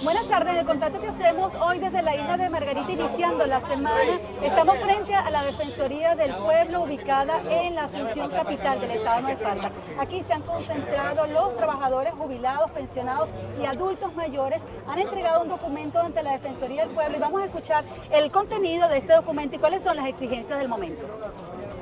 Buenas 0.02 0.26
tardes, 0.28 0.56
el 0.56 0.64
contacto 0.64 0.98
que 0.98 1.08
hacemos 1.08 1.54
hoy 1.56 1.78
desde 1.78 2.00
la 2.00 2.16
isla 2.16 2.38
de 2.38 2.48
Margarita 2.48 2.90
iniciando 2.90 3.44
la 3.46 3.60
semana, 3.60 4.18
estamos 4.42 4.78
frente 4.78 5.14
a 5.14 5.28
la 5.28 5.44
Defensoría 5.44 6.14
del 6.14 6.34
Pueblo 6.36 6.84
ubicada 6.84 7.38
en 7.50 7.74
la 7.74 7.84
Asunción 7.84 8.30
Capital 8.30 8.80
del 8.80 8.92
Estado 8.92 9.26
de 9.26 9.36
Falta. 9.36 9.70
Aquí 9.98 10.22
se 10.22 10.32
han 10.32 10.40
concentrado 10.40 11.26
los 11.26 11.54
trabajadores 11.56 12.14
jubilados, 12.14 12.70
pensionados 12.70 13.30
y 13.60 13.66
adultos 13.66 14.14
mayores, 14.14 14.62
han 14.88 14.98
entregado 14.98 15.42
un 15.42 15.48
documento 15.48 16.00
ante 16.00 16.22
la 16.22 16.32
Defensoría 16.32 16.86
del 16.86 16.94
Pueblo 16.94 17.16
y 17.16 17.20
vamos 17.20 17.42
a 17.42 17.44
escuchar 17.44 17.84
el 18.10 18.30
contenido 18.30 18.88
de 18.88 18.98
este 18.98 19.12
documento 19.12 19.56
y 19.56 19.58
cuáles 19.58 19.82
son 19.82 19.96
las 19.96 20.06
exigencias 20.06 20.58
del 20.58 20.68
momento. 20.68 21.04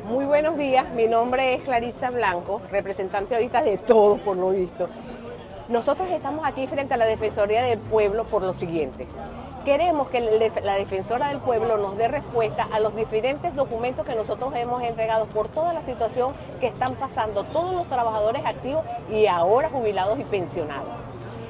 Muy 0.09 0.25
buenos 0.25 0.57
días, 0.57 0.89
mi 0.95 1.07
nombre 1.07 1.53
es 1.53 1.61
Clarisa 1.61 2.09
Blanco, 2.09 2.63
representante 2.71 3.35
ahorita 3.35 3.61
de 3.61 3.77
todos 3.77 4.19
por 4.21 4.39
lo 4.39 4.49
visto. 4.49 4.89
Nosotros 5.69 6.09
estamos 6.11 6.47
aquí 6.47 6.67
frente 6.67 6.95
a 6.95 6.97
la 6.97 7.05
Defensoría 7.05 7.63
del 7.63 7.79
Pueblo 7.79 8.25
por 8.25 8.43
lo 8.43 8.55
siguiente. 8.55 9.07
Queremos 9.67 10.09
que 10.09 10.23
la 10.65 10.77
Defensora 10.77 11.29
del 11.29 11.41
Pueblo 11.41 11.77
nos 11.77 11.99
dé 11.99 12.09
respuesta 12.09 12.67
a 12.73 12.81
los 12.81 12.97
diferentes 12.97 13.55
documentos 13.55 14.07
que 14.07 14.15
nosotros 14.15 14.55
hemos 14.57 14.83
entregado 14.83 15.27
por 15.27 15.49
toda 15.49 15.75
la 15.75 15.83
situación 15.83 16.33
que 16.59 16.69
están 16.69 16.95
pasando 16.95 17.45
todos 17.45 17.75
los 17.75 17.87
trabajadores 17.89 18.47
activos 18.47 18.87
y 19.11 19.27
ahora 19.27 19.69
jubilados 19.69 20.19
y 20.19 20.25
pensionados. 20.25 20.89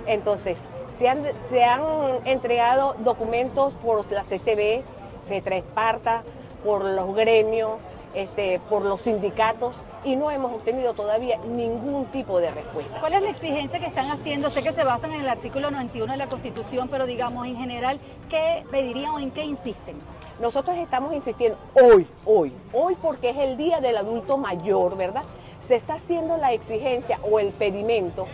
Entonces, 0.09 0.59
se 0.93 1.09
han, 1.09 1.23
se 1.45 1.63
han 1.63 1.83
entregado 2.25 2.97
documentos 2.99 3.75
por 3.75 4.11
la 4.11 4.25
CTV, 4.25 4.83
FETRA 5.29 5.59
Esparta, 5.59 6.25
por 6.65 6.85
los 6.85 7.15
gremios, 7.15 7.79
este, 8.19 8.61
por 8.69 8.85
los 8.85 9.03
sindicatos 9.03 9.77
y 10.05 10.17
no 10.17 10.31
hemos 10.33 10.53
obtenido 10.53 10.93
todavía 10.93 11.39
ningún 11.39 12.07
tipo 12.07 12.41
de 12.41 12.51
respuesta. 12.51 12.99
¿Cuál 12.99 13.15
es 13.15 13.23
la 13.23 13.31
exigencia 13.31 13.79
que 13.79 13.87
están 13.87 14.11
haciendo? 14.11 14.51
Sé 14.51 14.63
que 14.63 14.73
se 14.73 14.83
basan 14.83 15.13
en 15.13 15.21
el 15.21 15.29
artículo 15.29 15.71
91 15.71 16.13
de 16.13 16.19
la 16.19 16.29
Constitución, 16.29 16.89
pero 16.89 17.07
digamos 17.07 17.47
en 17.47 17.57
general, 17.57 18.01
¿qué 18.29 18.65
pedirían 18.73 19.13
o 19.13 19.19
en 19.21 19.31
qué 19.31 19.45
insisten? 19.45 19.97
Nosotros 20.41 20.77
estamos 20.79 21.15
insistiendo 21.15 21.59
hoy, 21.75 22.09
hoy, 22.25 22.53
hoy 22.73 22.97
porque 23.01 23.31
es 23.31 23.39
el 23.39 23.57
Día 23.57 23.81
del 23.81 23.97
Adulto 23.97 24.37
Mayor, 24.37 24.97
¿verdad? 24.97 25.23
Se 25.61 25.77
está 25.77 25.95
haciendo 25.95 26.39
la 26.39 26.53
exigencia 26.53 27.21
o 27.23 27.39
el 27.39 27.51
pedimento 27.51 28.27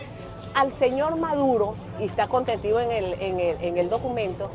al 0.55 0.71
señor 0.73 1.17
Maduro, 1.17 1.75
y 1.99 2.05
está 2.05 2.27
contentivo 2.27 2.79
en 2.79 2.91
el, 2.91 3.13
en 3.21 3.39
el, 3.39 3.57
en 3.61 3.77
el 3.77 3.89
documento, 3.89 4.49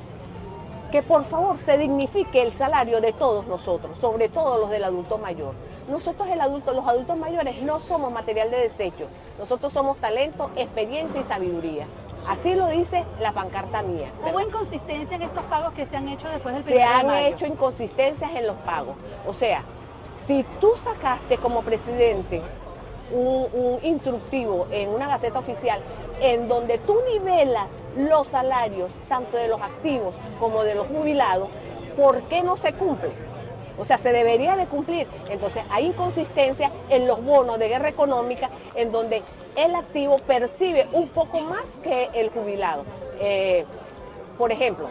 que 0.90 1.02
por 1.02 1.25
favor 1.25 1.56
se 1.59 1.78
dignifique 1.78 2.42
el 2.42 2.52
salario 2.52 3.00
de 3.00 3.12
todos 3.12 3.47
nosotros, 3.47 3.99
sobre 3.99 4.28
todo 4.28 4.59
los 4.59 4.70
del 4.70 4.85
adulto 4.85 5.18
mayor. 5.18 5.54
Nosotros 5.88 6.28
el 6.28 6.40
adulto, 6.40 6.73
los 6.73 6.87
adultos 6.87 7.16
mayores 7.16 7.62
no 7.62 7.80
somos 7.80 8.12
material 8.12 8.50
de 8.50 8.59
desecho, 8.59 9.06
nosotros 9.38 9.73
somos 9.73 9.97
talento, 9.99 10.50
experiencia 10.56 11.20
y 11.20 11.25
sabiduría. 11.25 11.87
Así 12.28 12.54
lo 12.54 12.68
dice 12.68 13.04
la 13.20 13.32
pancarta 13.32 13.82
mía. 13.82 14.09
¿Hubo 14.30 14.40
inconsistencia 14.40 15.16
en 15.16 15.23
estos 15.23 15.42
pagos 15.44 15.73
que 15.73 15.87
se 15.87 15.97
han 15.97 16.09
hecho 16.09 16.28
después 16.28 16.54
del 16.54 16.75
Se 16.75 16.82
han 16.82 17.11
hecho 17.11 17.47
inconsistencias 17.47 18.35
en 18.35 18.47
los 18.47 18.56
pagos. 18.59 18.94
O 19.26 19.32
sea, 19.32 19.64
si 20.23 20.44
tú 20.61 20.73
sacaste 20.76 21.38
como 21.38 21.62
presidente 21.62 22.42
un, 23.12 23.78
instructivo 23.82 24.66
en 24.70 24.90
una 24.90 25.08
gaceta 25.08 25.38
oficial 25.38 25.80
en 26.20 26.48
donde 26.48 26.78
tú 26.78 26.96
nivelas 27.12 27.80
los 27.96 28.28
salarios 28.28 28.94
tanto 29.08 29.36
de 29.36 29.48
los 29.48 29.60
activos 29.60 30.16
como 30.38 30.64
de 30.64 30.74
los 30.74 30.86
jubilados, 30.86 31.48
¿por 31.96 32.22
qué 32.24 32.42
no 32.42 32.56
se 32.56 32.74
cumple? 32.74 33.10
O 33.78 33.84
sea, 33.84 33.96
se 33.96 34.12
debería 34.12 34.56
de 34.56 34.66
cumplir. 34.66 35.06
Entonces 35.30 35.62
hay 35.70 35.86
inconsistencia 35.86 36.70
en 36.90 37.06
los 37.06 37.24
bonos 37.24 37.58
de 37.58 37.68
guerra 37.68 37.88
económica 37.88 38.50
en 38.74 38.92
donde 38.92 39.22
el 39.56 39.74
activo 39.74 40.18
percibe 40.18 40.86
un 40.92 41.08
poco 41.08 41.40
más 41.40 41.78
que 41.82 42.10
el 42.12 42.28
jubilado. 42.28 42.84
Eh, 43.20 43.64
por 44.36 44.52
ejemplo, 44.52 44.88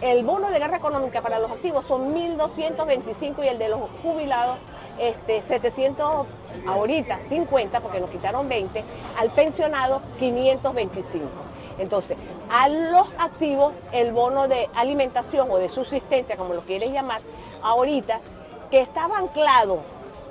el 0.00 0.24
bono 0.24 0.50
de 0.50 0.58
guerra 0.58 0.76
económica 0.76 1.22
para 1.22 1.38
los 1.38 1.50
activos 1.50 1.86
son 1.86 2.12
1.225 2.14 3.44
y 3.44 3.48
el 3.48 3.58
de 3.58 3.68
los 3.68 3.80
jubilados 4.02 4.58
este, 4.98 5.42
700, 5.42 6.26
ahorita 6.66 7.20
50, 7.20 7.80
porque 7.80 8.00
nos 8.00 8.10
quitaron 8.10 8.48
20, 8.48 8.84
al 9.18 9.30
pensionado 9.30 10.00
525. 10.18 11.28
Entonces, 11.78 12.16
a 12.50 12.68
los 12.68 13.14
activos, 13.18 13.72
el 13.92 14.12
bono 14.12 14.48
de 14.48 14.68
alimentación 14.74 15.50
o 15.50 15.58
de 15.58 15.68
subsistencia, 15.68 16.36
como 16.36 16.54
lo 16.54 16.62
quieres 16.62 16.92
llamar, 16.92 17.22
ahorita, 17.62 18.20
que 18.70 18.80
estaba 18.80 19.18
anclado, 19.18 19.80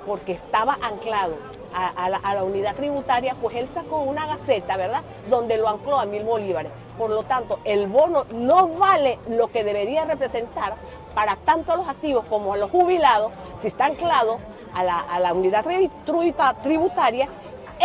porque 0.06 0.32
estaba 0.32 0.78
anclado 0.82 1.34
a, 1.74 2.08
la, 2.08 2.18
a, 2.18 2.34
la, 2.34 2.44
unidad 2.44 2.74
tributaria, 2.74 3.34
pues 3.40 3.56
él 3.56 3.66
sacó 3.66 4.00
una 4.00 4.26
gaceta, 4.26 4.76
¿verdad?, 4.76 5.02
donde 5.30 5.56
lo 5.56 5.68
ancló 5.68 5.98
a 5.98 6.04
mil 6.04 6.22
bolívares. 6.22 6.70
Por 6.98 7.10
lo 7.10 7.22
tanto, 7.22 7.60
el 7.64 7.86
bono 7.86 8.26
no 8.32 8.68
vale 8.68 9.18
lo 9.28 9.48
que 9.48 9.64
debería 9.64 10.04
representar 10.04 10.74
para 11.14 11.36
tanto 11.36 11.72
a 11.72 11.76
los 11.76 11.88
activos 11.88 12.24
como 12.28 12.52
a 12.52 12.56
los 12.56 12.70
jubilados, 12.70 13.32
si 13.58 13.68
está 13.68 13.86
anclado 13.86 14.38
a 14.74 14.84
la, 14.84 15.00
a 15.00 15.18
la 15.20 15.32
unidad 15.32 15.64
tributaria, 16.62 17.28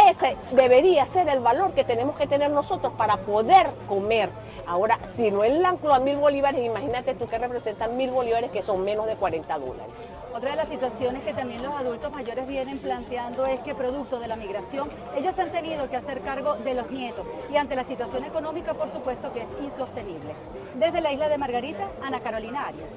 ese 0.09 0.37
debería 0.51 1.05
ser 1.05 1.27
el 1.29 1.39
valor 1.39 1.73
que 1.73 1.83
tenemos 1.83 2.15
que 2.17 2.27
tener 2.27 2.51
nosotros 2.51 2.93
para 2.93 3.17
poder 3.17 3.67
comer. 3.87 4.29
Ahora, 4.67 4.99
si 5.07 5.31
no 5.31 5.43
el 5.43 5.65
anclo 5.65 5.93
a 5.93 5.99
mil 5.99 6.17
bolívares, 6.17 6.63
imagínate 6.63 7.15
tú 7.15 7.27
que 7.27 7.37
representan 7.37 7.97
mil 7.97 8.11
bolívares 8.11 8.51
que 8.51 8.61
son 8.61 8.83
menos 8.83 9.07
de 9.07 9.15
40 9.15 9.57
dólares. 9.57 9.93
Otra 10.35 10.51
de 10.51 10.57
las 10.57 10.69
situaciones 10.69 11.23
que 11.23 11.33
también 11.33 11.63
los 11.63 11.73
adultos 11.73 12.11
mayores 12.11 12.47
vienen 12.47 12.77
planteando 12.77 13.47
es 13.47 13.59
que 13.61 13.73
producto 13.73 14.19
de 14.19 14.27
la 14.27 14.35
migración, 14.35 14.87
ellos 15.15 15.39
han 15.39 15.51
tenido 15.51 15.89
que 15.89 15.95
hacer 15.95 16.21
cargo 16.21 16.53
de 16.57 16.75
los 16.75 16.91
nietos 16.91 17.25
y 17.51 17.57
ante 17.57 17.75
la 17.75 17.83
situación 17.83 18.23
económica, 18.23 18.75
por 18.75 18.89
supuesto 18.89 19.33
que 19.33 19.41
es 19.41 19.49
insostenible. 19.63 20.35
Desde 20.75 21.01
la 21.01 21.11
isla 21.11 21.27
de 21.27 21.39
Margarita, 21.39 21.87
Ana 22.03 22.19
Carolina 22.19 22.67
Arias. 22.67 22.91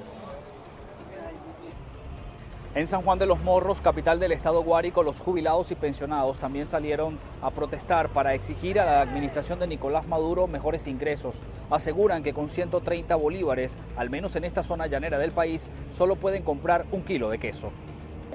En 2.73 2.87
San 2.87 3.01
Juan 3.01 3.19
de 3.19 3.25
los 3.25 3.41
Morros, 3.41 3.81
capital 3.81 4.17
del 4.17 4.31
estado 4.31 4.63
Guárico, 4.63 5.03
los 5.03 5.19
jubilados 5.19 5.71
y 5.71 5.75
pensionados 5.75 6.39
también 6.39 6.65
salieron 6.65 7.19
a 7.41 7.51
protestar 7.51 8.13
para 8.13 8.33
exigir 8.33 8.79
a 8.79 8.85
la 8.85 9.01
administración 9.01 9.59
de 9.59 9.67
Nicolás 9.67 10.07
Maduro 10.07 10.47
mejores 10.47 10.87
ingresos. 10.87 11.41
Aseguran 11.69 12.23
que 12.23 12.33
con 12.33 12.47
130 12.47 13.13
bolívares, 13.17 13.77
al 13.97 14.09
menos 14.09 14.37
en 14.37 14.45
esta 14.45 14.63
zona 14.63 14.87
llanera 14.87 15.17
del 15.17 15.33
país, 15.33 15.69
solo 15.89 16.15
pueden 16.15 16.43
comprar 16.43 16.85
un 16.93 17.03
kilo 17.03 17.29
de 17.29 17.39
queso. 17.39 17.71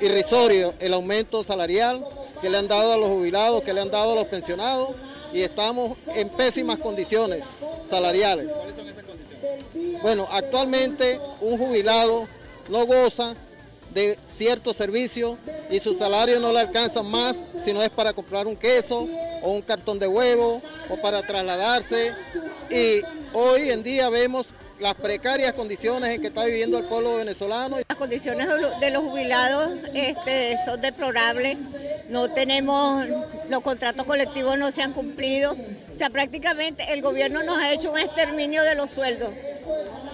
Irrisorio 0.02 0.74
el 0.80 0.92
aumento 0.92 1.42
salarial 1.42 2.04
que 2.42 2.50
le 2.50 2.58
han 2.58 2.68
dado 2.68 2.92
a 2.92 2.98
los 2.98 3.08
jubilados, 3.08 3.62
que 3.62 3.72
le 3.72 3.80
han 3.80 3.90
dado 3.90 4.12
a 4.12 4.16
los 4.16 4.26
pensionados 4.26 4.90
y 5.32 5.40
estamos 5.40 5.96
en 6.14 6.28
pésimas 6.28 6.78
condiciones 6.78 7.46
salariales. 7.86 8.52
¿Cuáles 8.52 8.76
son 8.76 8.86
esas 8.86 9.04
condiciones? 9.04 10.02
Bueno, 10.02 10.28
actualmente 10.30 11.18
un 11.40 11.56
jubilado 11.56 12.28
no 12.68 12.84
goza 12.84 13.34
de 13.96 14.18
ciertos 14.26 14.76
servicios 14.76 15.36
y 15.70 15.80
su 15.80 15.94
salario 15.94 16.38
no 16.38 16.52
le 16.52 16.60
alcanza 16.60 17.02
más 17.02 17.46
si 17.56 17.72
no 17.72 17.82
es 17.82 17.88
para 17.88 18.12
comprar 18.12 18.46
un 18.46 18.54
queso 18.54 19.08
o 19.42 19.50
un 19.50 19.62
cartón 19.62 19.98
de 19.98 20.06
huevo 20.06 20.60
o 20.90 21.00
para 21.00 21.22
trasladarse. 21.22 22.12
Y 22.68 23.00
hoy 23.32 23.70
en 23.70 23.82
día 23.82 24.10
vemos 24.10 24.48
las 24.78 24.94
precarias 24.96 25.54
condiciones 25.54 26.10
en 26.10 26.20
que 26.20 26.26
está 26.26 26.44
viviendo 26.44 26.76
el 26.76 26.84
pueblo 26.84 27.16
venezolano. 27.16 27.78
Las 27.88 27.96
condiciones 27.96 28.48
de 28.80 28.90
los 28.90 29.02
jubilados 29.02 29.70
este, 29.94 30.58
son 30.66 30.78
deplorables, 30.82 31.56
no 32.10 32.30
tenemos, 32.30 33.06
los 33.48 33.62
contratos 33.62 34.04
colectivos 34.04 34.58
no 34.58 34.72
se 34.72 34.82
han 34.82 34.92
cumplido, 34.92 35.52
o 35.52 35.96
sea, 35.96 36.10
prácticamente 36.10 36.92
el 36.92 37.00
gobierno 37.00 37.42
nos 37.42 37.56
ha 37.56 37.72
hecho 37.72 37.90
un 37.90 37.98
exterminio 37.98 38.62
de 38.62 38.74
los 38.74 38.90
sueldos. 38.90 39.30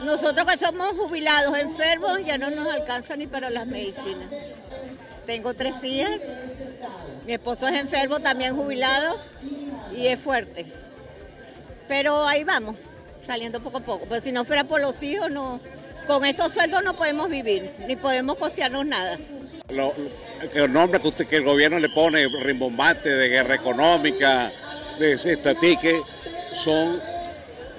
Nosotros 0.05 0.47
que 0.51 0.59
somos 0.59 0.91
jubilados, 0.91 1.57
enfermos, 1.59 2.19
ya 2.25 2.37
no 2.39 2.51
nos 2.51 2.73
alcanza 2.73 3.17
ni 3.17 3.27
para 3.27 3.51
las 3.51 3.67
medicinas. 3.67 4.29
Tengo 5.27 5.55
tres 5.55 5.83
hijas, 5.85 6.37
mi 7.25 7.35
esposo 7.35 7.69
es 7.69 7.79
enfermo, 7.79 8.19
también 8.19 8.57
jubilado, 8.57 9.17
y 9.97 10.09
es 10.09 10.19
fuerte. 10.19 10.67
Pero 11.87 12.27
ahí 12.27 12.43
vamos, 12.43 12.75
saliendo 13.27 13.61
poco 13.61 13.79
a 13.79 13.81
poco. 13.83 14.07
Pero 14.09 14.21
si 14.21 14.33
no 14.33 14.45
fuera 14.45 14.65
por 14.65 14.81
los 14.81 15.01
hijos, 15.03 15.31
no, 15.31 15.61
con 16.07 16.25
estos 16.25 16.53
sueldos 16.53 16.83
no 16.83 16.97
podemos 16.97 17.29
vivir, 17.29 17.71
ni 17.87 17.95
podemos 17.95 18.37
costearnos 18.37 18.85
nada. 18.85 19.19
Lo, 19.69 19.95
el 20.53 20.73
nombre 20.73 21.01
que, 21.01 21.09
usted, 21.09 21.27
que 21.27 21.37
el 21.37 21.45
gobierno 21.45 21.79
le 21.79 21.89
pone, 21.89 22.27
rimbombante, 22.43 23.09
de 23.09 23.29
guerra 23.29 23.55
económica, 23.55 24.51
de 24.99 25.13
estatique, 25.13 26.03
son 26.53 27.01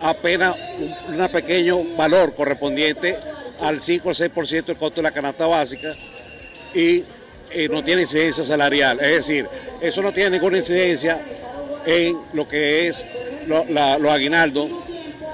apenas 0.03 0.55
un, 1.07 1.27
pequeño 1.29 1.83
valor 1.95 2.35
correspondiente 2.35 3.17
al 3.61 3.81
5 3.81 4.09
o 4.09 4.11
6% 4.11 4.65
del 4.65 4.77
costo 4.77 4.97
de 4.97 5.03
la 5.03 5.11
canasta 5.11 5.47
básica 5.47 5.95
y 6.73 7.03
eh, 7.51 7.69
no 7.71 7.83
tiene 7.83 8.01
incidencia 8.01 8.43
salarial. 8.43 8.99
Es 8.99 9.27
decir, 9.27 9.47
eso 9.81 10.01
no 10.01 10.11
tiene 10.11 10.31
ninguna 10.31 10.57
incidencia 10.57 11.19
en 11.85 12.17
lo 12.33 12.47
que 12.47 12.87
es 12.87 13.05
los 13.47 14.11
aguinaldos, 14.11 14.69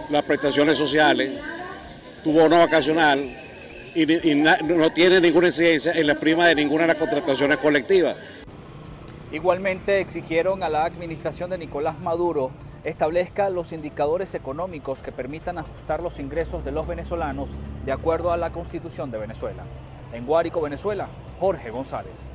las 0.10 0.24
prestaciones 0.24 0.78
sociales, 0.78 1.32
tu 2.24 2.32
bono 2.32 2.60
vacacional 2.60 3.38
y, 3.96 4.36
no 4.36 4.92
tiene 4.92 5.20
ninguna 5.20 5.48
incidencia 5.48 5.94
en 5.94 6.08
la 6.08 6.16
prima 6.16 6.48
de 6.48 6.56
ninguna 6.56 6.84
de 6.84 6.88
las 6.90 6.98
contrataciones 6.98 7.58
colectivas. 7.58 8.16
Igualmente 9.32 10.00
exigieron 10.00 10.64
a 10.64 10.70
la 10.70 10.86
administración 10.86 11.50
de 11.52 11.58
Nicolás 11.58 12.00
Maduro 12.00 12.52
establezca 12.84 13.50
los 13.50 13.74
indicadores 13.74 14.36
económicos 14.36 15.02
que 15.02 15.12
permitan 15.12 15.58
ajustar 15.58 16.02
los 16.02 16.20
ingresos 16.20 16.64
de 16.64 16.72
los 16.72 16.88
venezolanos 16.88 17.52
de 17.86 17.92
acuerdo 17.92 18.32
a 18.32 18.38
la 18.38 18.52
Constitución 18.52 19.12
de 19.12 19.18
Venezuela. 19.18 19.64
En 20.14 20.26
Guárico, 20.26 20.62
Venezuela, 20.62 21.08
Jorge 21.40 21.70
González. 21.70 22.32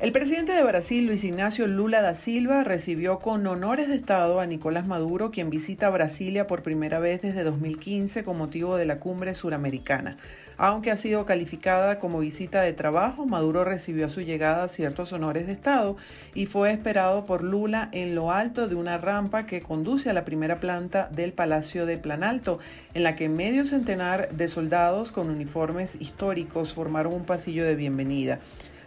El 0.00 0.12
presidente 0.12 0.52
de 0.52 0.64
Brasil, 0.64 1.04
Luis 1.04 1.24
Ignacio 1.24 1.66
Lula 1.66 2.00
da 2.00 2.14
Silva, 2.14 2.64
recibió 2.64 3.18
con 3.18 3.46
honores 3.46 3.86
de 3.86 3.96
Estado 3.96 4.40
a 4.40 4.46
Nicolás 4.46 4.86
Maduro, 4.86 5.30
quien 5.30 5.50
visita 5.50 5.90
Brasilia 5.90 6.46
por 6.46 6.62
primera 6.62 6.98
vez 7.00 7.20
desde 7.20 7.44
2015 7.44 8.24
con 8.24 8.38
motivo 8.38 8.78
de 8.78 8.86
la 8.86 8.98
cumbre 8.98 9.34
suramericana. 9.34 10.16
Aunque 10.56 10.90
ha 10.90 10.96
sido 10.96 11.26
calificada 11.26 11.98
como 11.98 12.18
visita 12.18 12.62
de 12.62 12.72
trabajo, 12.72 13.26
Maduro 13.26 13.62
recibió 13.62 14.06
a 14.06 14.08
su 14.08 14.22
llegada 14.22 14.68
ciertos 14.68 15.12
honores 15.12 15.46
de 15.46 15.52
Estado 15.52 15.98
y 16.34 16.46
fue 16.46 16.72
esperado 16.72 17.26
por 17.26 17.44
Lula 17.44 17.90
en 17.92 18.14
lo 18.14 18.32
alto 18.32 18.68
de 18.68 18.76
una 18.76 18.96
rampa 18.96 19.44
que 19.44 19.60
conduce 19.60 20.08
a 20.08 20.14
la 20.14 20.24
primera 20.24 20.60
planta 20.60 21.10
del 21.12 21.34
Palacio 21.34 21.84
de 21.84 21.98
Planalto, 21.98 22.58
en 22.94 23.02
la 23.02 23.16
que 23.16 23.28
medio 23.28 23.66
centenar 23.66 24.30
de 24.30 24.48
soldados 24.48 25.12
con 25.12 25.28
uniformes 25.28 25.96
históricos 26.00 26.72
formaron 26.72 27.12
un 27.12 27.26
pasillo 27.26 27.66
de 27.66 27.76
bienvenida. 27.76 28.40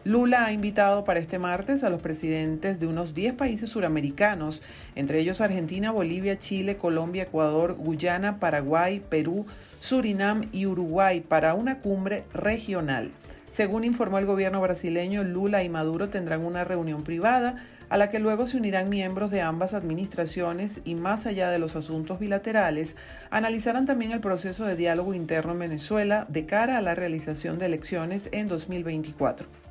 Lula 0.06 0.44
ha 0.44 0.52
invitado 0.52 1.06
para 1.06 1.22
este 1.22 1.40
martes 1.40 1.82
a 1.82 1.90
los 1.90 2.02
presidentes 2.02 2.82
de 2.82 2.88
unos 2.88 3.14
10 3.14 3.36
países 3.36 3.70
suramericanos, 3.70 4.62
entre 4.96 5.20
ellos 5.20 5.40
Argentina, 5.40 5.92
Bolivia, 5.92 6.38
Chile, 6.38 6.76
Colombia, 6.76 7.24
Ecuador, 7.24 7.76
Guyana, 7.76 8.38
Paraguay, 8.38 9.02
Perú, 9.08 9.46
Surinam 9.80 10.42
y 10.52 10.66
Uruguay 10.66 11.22
para 11.22 11.54
una 11.54 11.80
cumbre 11.80 12.26
regional. 12.34 13.12
Según 13.50 13.86
informó 13.86 14.20
el 14.20 14.26
gobierno 14.26 14.60
brasileño, 14.60 15.24
Lula 15.24 15.64
y 15.64 15.70
Maduro 15.70 16.10
tendrán 16.10 16.44
una 16.44 16.66
reunión 16.66 17.06
privada 17.06 17.64
a 17.88 17.96
la 17.96 18.10
que 18.10 18.20
luego 18.20 18.46
se 18.46 18.58
unirán 18.58 18.90
miembros 18.90 19.32
de 19.32 19.40
ambas 19.40 19.74
administraciones 19.74 20.82
y 20.84 20.96
más 20.96 21.26
allá 21.28 21.50
de 21.50 21.60
los 21.60 21.78
asuntos 21.78 22.20
bilaterales, 22.20 22.98
analizarán 23.30 23.86
también 23.86 24.12
el 24.12 24.20
proceso 24.20 24.66
de 24.66 24.76
diálogo 24.76 25.14
interno 25.14 25.54
en 25.54 25.60
Venezuela 25.60 26.26
de 26.28 26.46
cara 26.46 26.78
a 26.78 26.82
la 26.82 26.94
realización 26.94 27.58
de 27.58 27.68
elecciones 27.68 28.28
en 28.34 28.50
2024. 28.50 29.63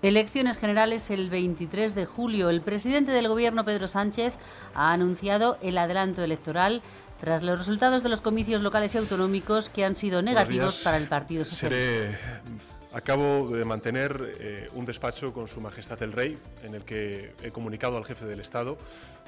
Elecciones 0.00 0.58
generales 0.58 1.10
el 1.10 1.28
23 1.28 1.94
de 1.96 2.06
julio. 2.06 2.50
El 2.50 2.60
presidente 2.60 3.10
del 3.10 3.26
gobierno, 3.26 3.64
Pedro 3.64 3.88
Sánchez, 3.88 4.36
ha 4.74 4.92
anunciado 4.92 5.58
el 5.60 5.76
adelanto 5.76 6.22
electoral 6.22 6.82
tras 7.20 7.42
los 7.42 7.58
resultados 7.58 8.04
de 8.04 8.08
los 8.08 8.20
comicios 8.20 8.62
locales 8.62 8.94
y 8.94 8.98
autonómicos 8.98 9.68
que 9.68 9.84
han 9.84 9.96
sido 9.96 10.22
negativos 10.22 10.78
para 10.78 10.98
el 10.98 11.08
Partido 11.08 11.44
Socialista. 11.44 12.42
Acabo 12.92 13.50
de 13.50 13.66
mantener 13.66 14.34
eh, 14.40 14.70
un 14.72 14.86
despacho 14.86 15.34
con 15.34 15.46
Su 15.46 15.60
Majestad 15.60 16.02
el 16.02 16.12
Rey, 16.12 16.38
en 16.62 16.74
el 16.74 16.84
que 16.84 17.34
he 17.42 17.50
comunicado 17.50 17.98
al 17.98 18.06
jefe 18.06 18.24
del 18.24 18.40
Estado 18.40 18.78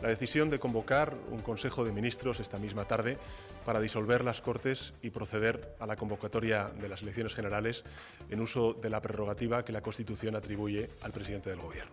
la 0.01 0.09
decisión 0.09 0.49
de 0.49 0.59
convocar 0.59 1.15
un 1.31 1.41
Consejo 1.41 1.85
de 1.85 1.93
Ministros 1.93 2.41
esta 2.41 2.59
misma 2.59 2.87
tarde 2.87 3.19
para 3.67 3.81
disolver 3.81 4.25
las 4.25 4.41
Cortes 4.41 4.95
y 5.03 5.11
proceder 5.11 5.75
a 5.79 5.87
la 5.87 5.97
convocatoria 5.97 6.71
de 6.81 6.89
las 6.89 7.03
elecciones 7.03 7.35
generales 7.35 7.85
en 8.31 8.41
uso 8.41 8.73
de 8.73 8.89
la 8.89 9.03
prerrogativa 9.03 9.63
que 9.63 9.73
la 9.73 9.83
Constitución 9.83 10.37
atribuye 10.37 10.89
al 11.03 11.13
presidente 11.13 11.51
del 11.51 11.61
Gobierno. 11.61 11.93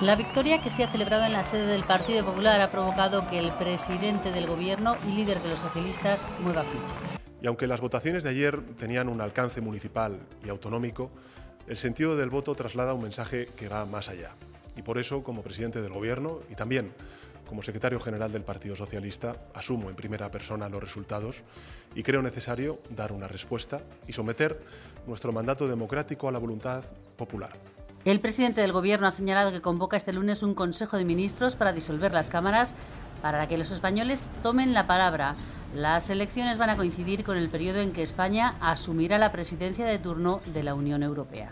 La 0.00 0.16
victoria 0.16 0.60
que 0.60 0.70
se 0.70 0.82
ha 0.82 0.88
celebrado 0.88 1.24
en 1.24 1.34
la 1.34 1.44
sede 1.44 1.66
del 1.66 1.84
Partido 1.84 2.24
Popular 2.24 2.60
ha 2.60 2.72
provocado 2.72 3.28
que 3.28 3.38
el 3.38 3.52
presidente 3.52 4.32
del 4.32 4.48
Gobierno 4.48 4.96
y 5.06 5.12
líder 5.12 5.40
de 5.40 5.50
los 5.50 5.60
socialistas 5.60 6.26
mueva 6.40 6.64
ficha. 6.64 6.96
Y 7.42 7.46
aunque 7.46 7.66
las 7.66 7.80
votaciones 7.80 8.24
de 8.24 8.30
ayer 8.30 8.60
tenían 8.78 9.08
un 9.08 9.20
alcance 9.20 9.60
municipal 9.60 10.18
y 10.44 10.48
autonómico, 10.48 11.10
el 11.66 11.76
sentido 11.76 12.16
del 12.16 12.30
voto 12.30 12.54
traslada 12.54 12.94
un 12.94 13.02
mensaje 13.02 13.48
que 13.56 13.68
va 13.68 13.84
más 13.86 14.08
allá. 14.08 14.30
Y 14.76 14.82
por 14.82 14.98
eso, 14.98 15.22
como 15.22 15.42
presidente 15.42 15.82
del 15.82 15.92
Gobierno 15.92 16.40
y 16.50 16.54
también 16.54 16.92
como 17.48 17.62
secretario 17.62 18.00
general 18.00 18.32
del 18.32 18.42
Partido 18.42 18.76
Socialista, 18.76 19.36
asumo 19.54 19.88
en 19.88 19.96
primera 19.96 20.30
persona 20.30 20.68
los 20.68 20.82
resultados 20.82 21.42
y 21.94 22.02
creo 22.02 22.20
necesario 22.20 22.80
dar 22.90 23.12
una 23.12 23.28
respuesta 23.28 23.82
y 24.06 24.12
someter 24.12 24.60
nuestro 25.06 25.32
mandato 25.32 25.68
democrático 25.68 26.28
a 26.28 26.32
la 26.32 26.38
voluntad 26.38 26.84
popular. 27.16 27.52
El 28.04 28.20
presidente 28.20 28.60
del 28.60 28.72
Gobierno 28.72 29.08
ha 29.08 29.10
señalado 29.10 29.50
que 29.50 29.60
convoca 29.60 29.96
este 29.96 30.12
lunes 30.12 30.42
un 30.42 30.54
Consejo 30.54 30.96
de 30.96 31.04
Ministros 31.04 31.56
para 31.56 31.72
disolver 31.72 32.12
las 32.12 32.30
cámaras 32.30 32.74
para 33.22 33.46
que 33.48 33.58
los 33.58 33.70
españoles 33.70 34.30
tomen 34.42 34.74
la 34.74 34.86
palabra. 34.86 35.36
Las 35.74 36.10
elecciones 36.10 36.58
van 36.58 36.70
a 36.70 36.76
coincidir 36.76 37.24
con 37.24 37.36
el 37.36 37.48
periodo 37.48 37.80
en 37.80 37.92
que 37.92 38.02
España 38.02 38.56
asumirá 38.60 39.18
la 39.18 39.32
presidencia 39.32 39.84
de 39.86 39.98
turno 39.98 40.40
de 40.52 40.62
la 40.62 40.74
Unión 40.74 41.02
Europea. 41.02 41.50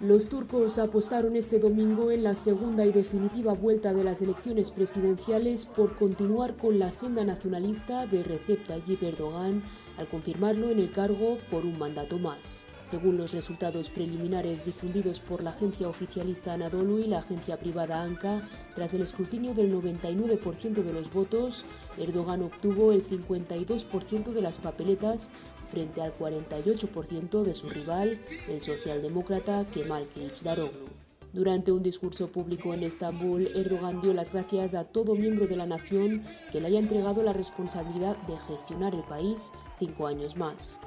Los 0.00 0.28
turcos 0.28 0.78
apostaron 0.78 1.34
este 1.34 1.58
domingo 1.58 2.10
en 2.10 2.24
la 2.24 2.34
segunda 2.34 2.84
y 2.84 2.92
definitiva 2.92 3.54
vuelta 3.54 3.94
de 3.94 4.04
las 4.04 4.20
elecciones 4.20 4.70
presidenciales 4.70 5.64
por 5.64 5.96
continuar 5.96 6.56
con 6.56 6.78
la 6.78 6.90
senda 6.90 7.24
nacionalista 7.24 8.06
de 8.06 8.22
Recep 8.22 8.66
Tayyip 8.66 9.02
Erdogan 9.02 9.62
al 9.96 10.06
confirmarlo 10.08 10.68
en 10.68 10.80
el 10.80 10.92
cargo 10.92 11.38
por 11.50 11.64
un 11.64 11.78
mandato 11.78 12.18
más. 12.18 12.66
Según 12.84 13.16
los 13.16 13.32
resultados 13.32 13.88
preliminares 13.88 14.66
difundidos 14.66 15.18
por 15.18 15.42
la 15.42 15.50
agencia 15.50 15.88
oficialista 15.88 16.52
Anadolu 16.52 16.98
y 16.98 17.06
la 17.06 17.20
agencia 17.20 17.58
privada 17.58 18.02
ANCA, 18.02 18.46
tras 18.74 18.92
el 18.92 19.00
escrutinio 19.00 19.54
del 19.54 19.72
99% 19.74 20.82
de 20.82 20.92
los 20.92 21.10
votos, 21.10 21.64
Erdogan 21.96 22.42
obtuvo 22.42 22.92
el 22.92 23.02
52% 23.02 24.32
de 24.32 24.42
las 24.42 24.58
papeletas 24.58 25.30
frente 25.70 26.02
al 26.02 26.16
48% 26.18 27.42
de 27.42 27.54
su 27.54 27.70
rival, 27.70 28.20
el 28.48 28.60
socialdemócrata 28.60 29.64
Kemal 29.72 30.06
Kılıçdaroğlu. 30.14 31.04
Durante 31.32 31.72
un 31.72 31.82
discurso 31.82 32.28
público 32.28 32.74
en 32.74 32.84
Estambul, 32.84 33.48
Erdogan 33.56 34.00
dio 34.00 34.14
las 34.14 34.30
gracias 34.30 34.74
a 34.74 34.84
todo 34.84 35.16
miembro 35.16 35.48
de 35.48 35.56
la 35.56 35.66
nación 35.66 36.22
que 36.52 36.60
le 36.60 36.68
haya 36.68 36.78
entregado 36.78 37.24
la 37.24 37.32
responsabilidad 37.32 38.16
de 38.28 38.36
gestionar 38.36 38.94
el 38.94 39.02
país 39.02 39.50
cinco 39.80 40.06
años 40.06 40.36
más. 40.36 40.80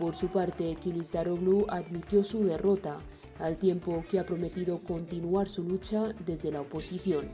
Por 0.00 0.16
su 0.16 0.28
parte, 0.28 0.74
Kılıçdaroğlu 0.82 1.66
admitió 1.68 2.24
su 2.24 2.42
derrota, 2.42 3.00
al 3.38 3.58
tiempo 3.58 4.02
que 4.10 4.18
ha 4.18 4.24
prometido 4.24 4.78
continuar 4.78 5.46
su 5.46 5.62
lucha 5.62 6.14
desde 6.24 6.50
la 6.50 6.62
oposición. 6.62 7.26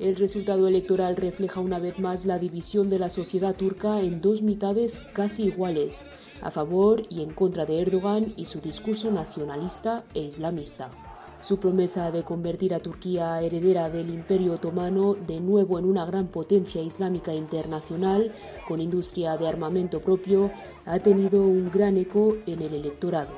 El 0.00 0.16
resultado 0.16 0.66
electoral 0.66 1.14
refleja 1.14 1.60
una 1.60 1.78
vez 1.78 2.00
más 2.00 2.26
la 2.26 2.40
división 2.40 2.90
de 2.90 2.98
la 2.98 3.10
sociedad 3.10 3.54
turca 3.54 4.00
en 4.00 4.20
dos 4.20 4.42
mitades 4.42 4.98
casi 5.12 5.44
iguales, 5.44 6.08
a 6.42 6.50
favor 6.50 7.04
y 7.10 7.22
en 7.22 7.30
contra 7.32 7.64
de 7.64 7.80
Erdogan 7.80 8.32
y 8.36 8.46
su 8.46 8.60
discurso 8.60 9.12
nacionalista 9.12 10.04
e 10.12 10.20
islamista. 10.22 11.09
Su 11.42 11.58
promesa 11.58 12.10
de 12.10 12.22
convertir 12.22 12.74
a 12.74 12.80
Turquía 12.80 13.40
heredera 13.40 13.88
del 13.88 14.10
Imperio 14.10 14.52
Otomano 14.52 15.14
de 15.14 15.40
nuevo 15.40 15.78
en 15.78 15.86
una 15.86 16.04
gran 16.04 16.28
potencia 16.28 16.82
islámica 16.82 17.32
internacional 17.32 18.32
con 18.68 18.80
industria 18.80 19.38
de 19.38 19.48
armamento 19.48 20.00
propio 20.00 20.50
ha 20.84 20.98
tenido 20.98 21.42
un 21.42 21.70
gran 21.70 21.96
eco 21.96 22.36
en 22.46 22.60
el 22.60 22.74
electorado. 22.74 23.30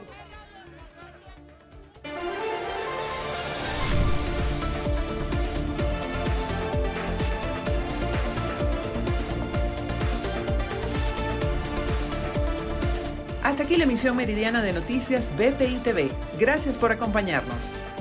Hasta 13.45 13.63
aquí 13.63 13.77
la 13.77 13.85
emisión 13.85 14.17
meridiana 14.17 14.61
de 14.61 14.73
noticias 14.73 15.31
BPI 15.37 15.81
TV. 15.85 16.11
Gracias 16.39 16.77
por 16.77 16.91
acompañarnos. 16.91 17.92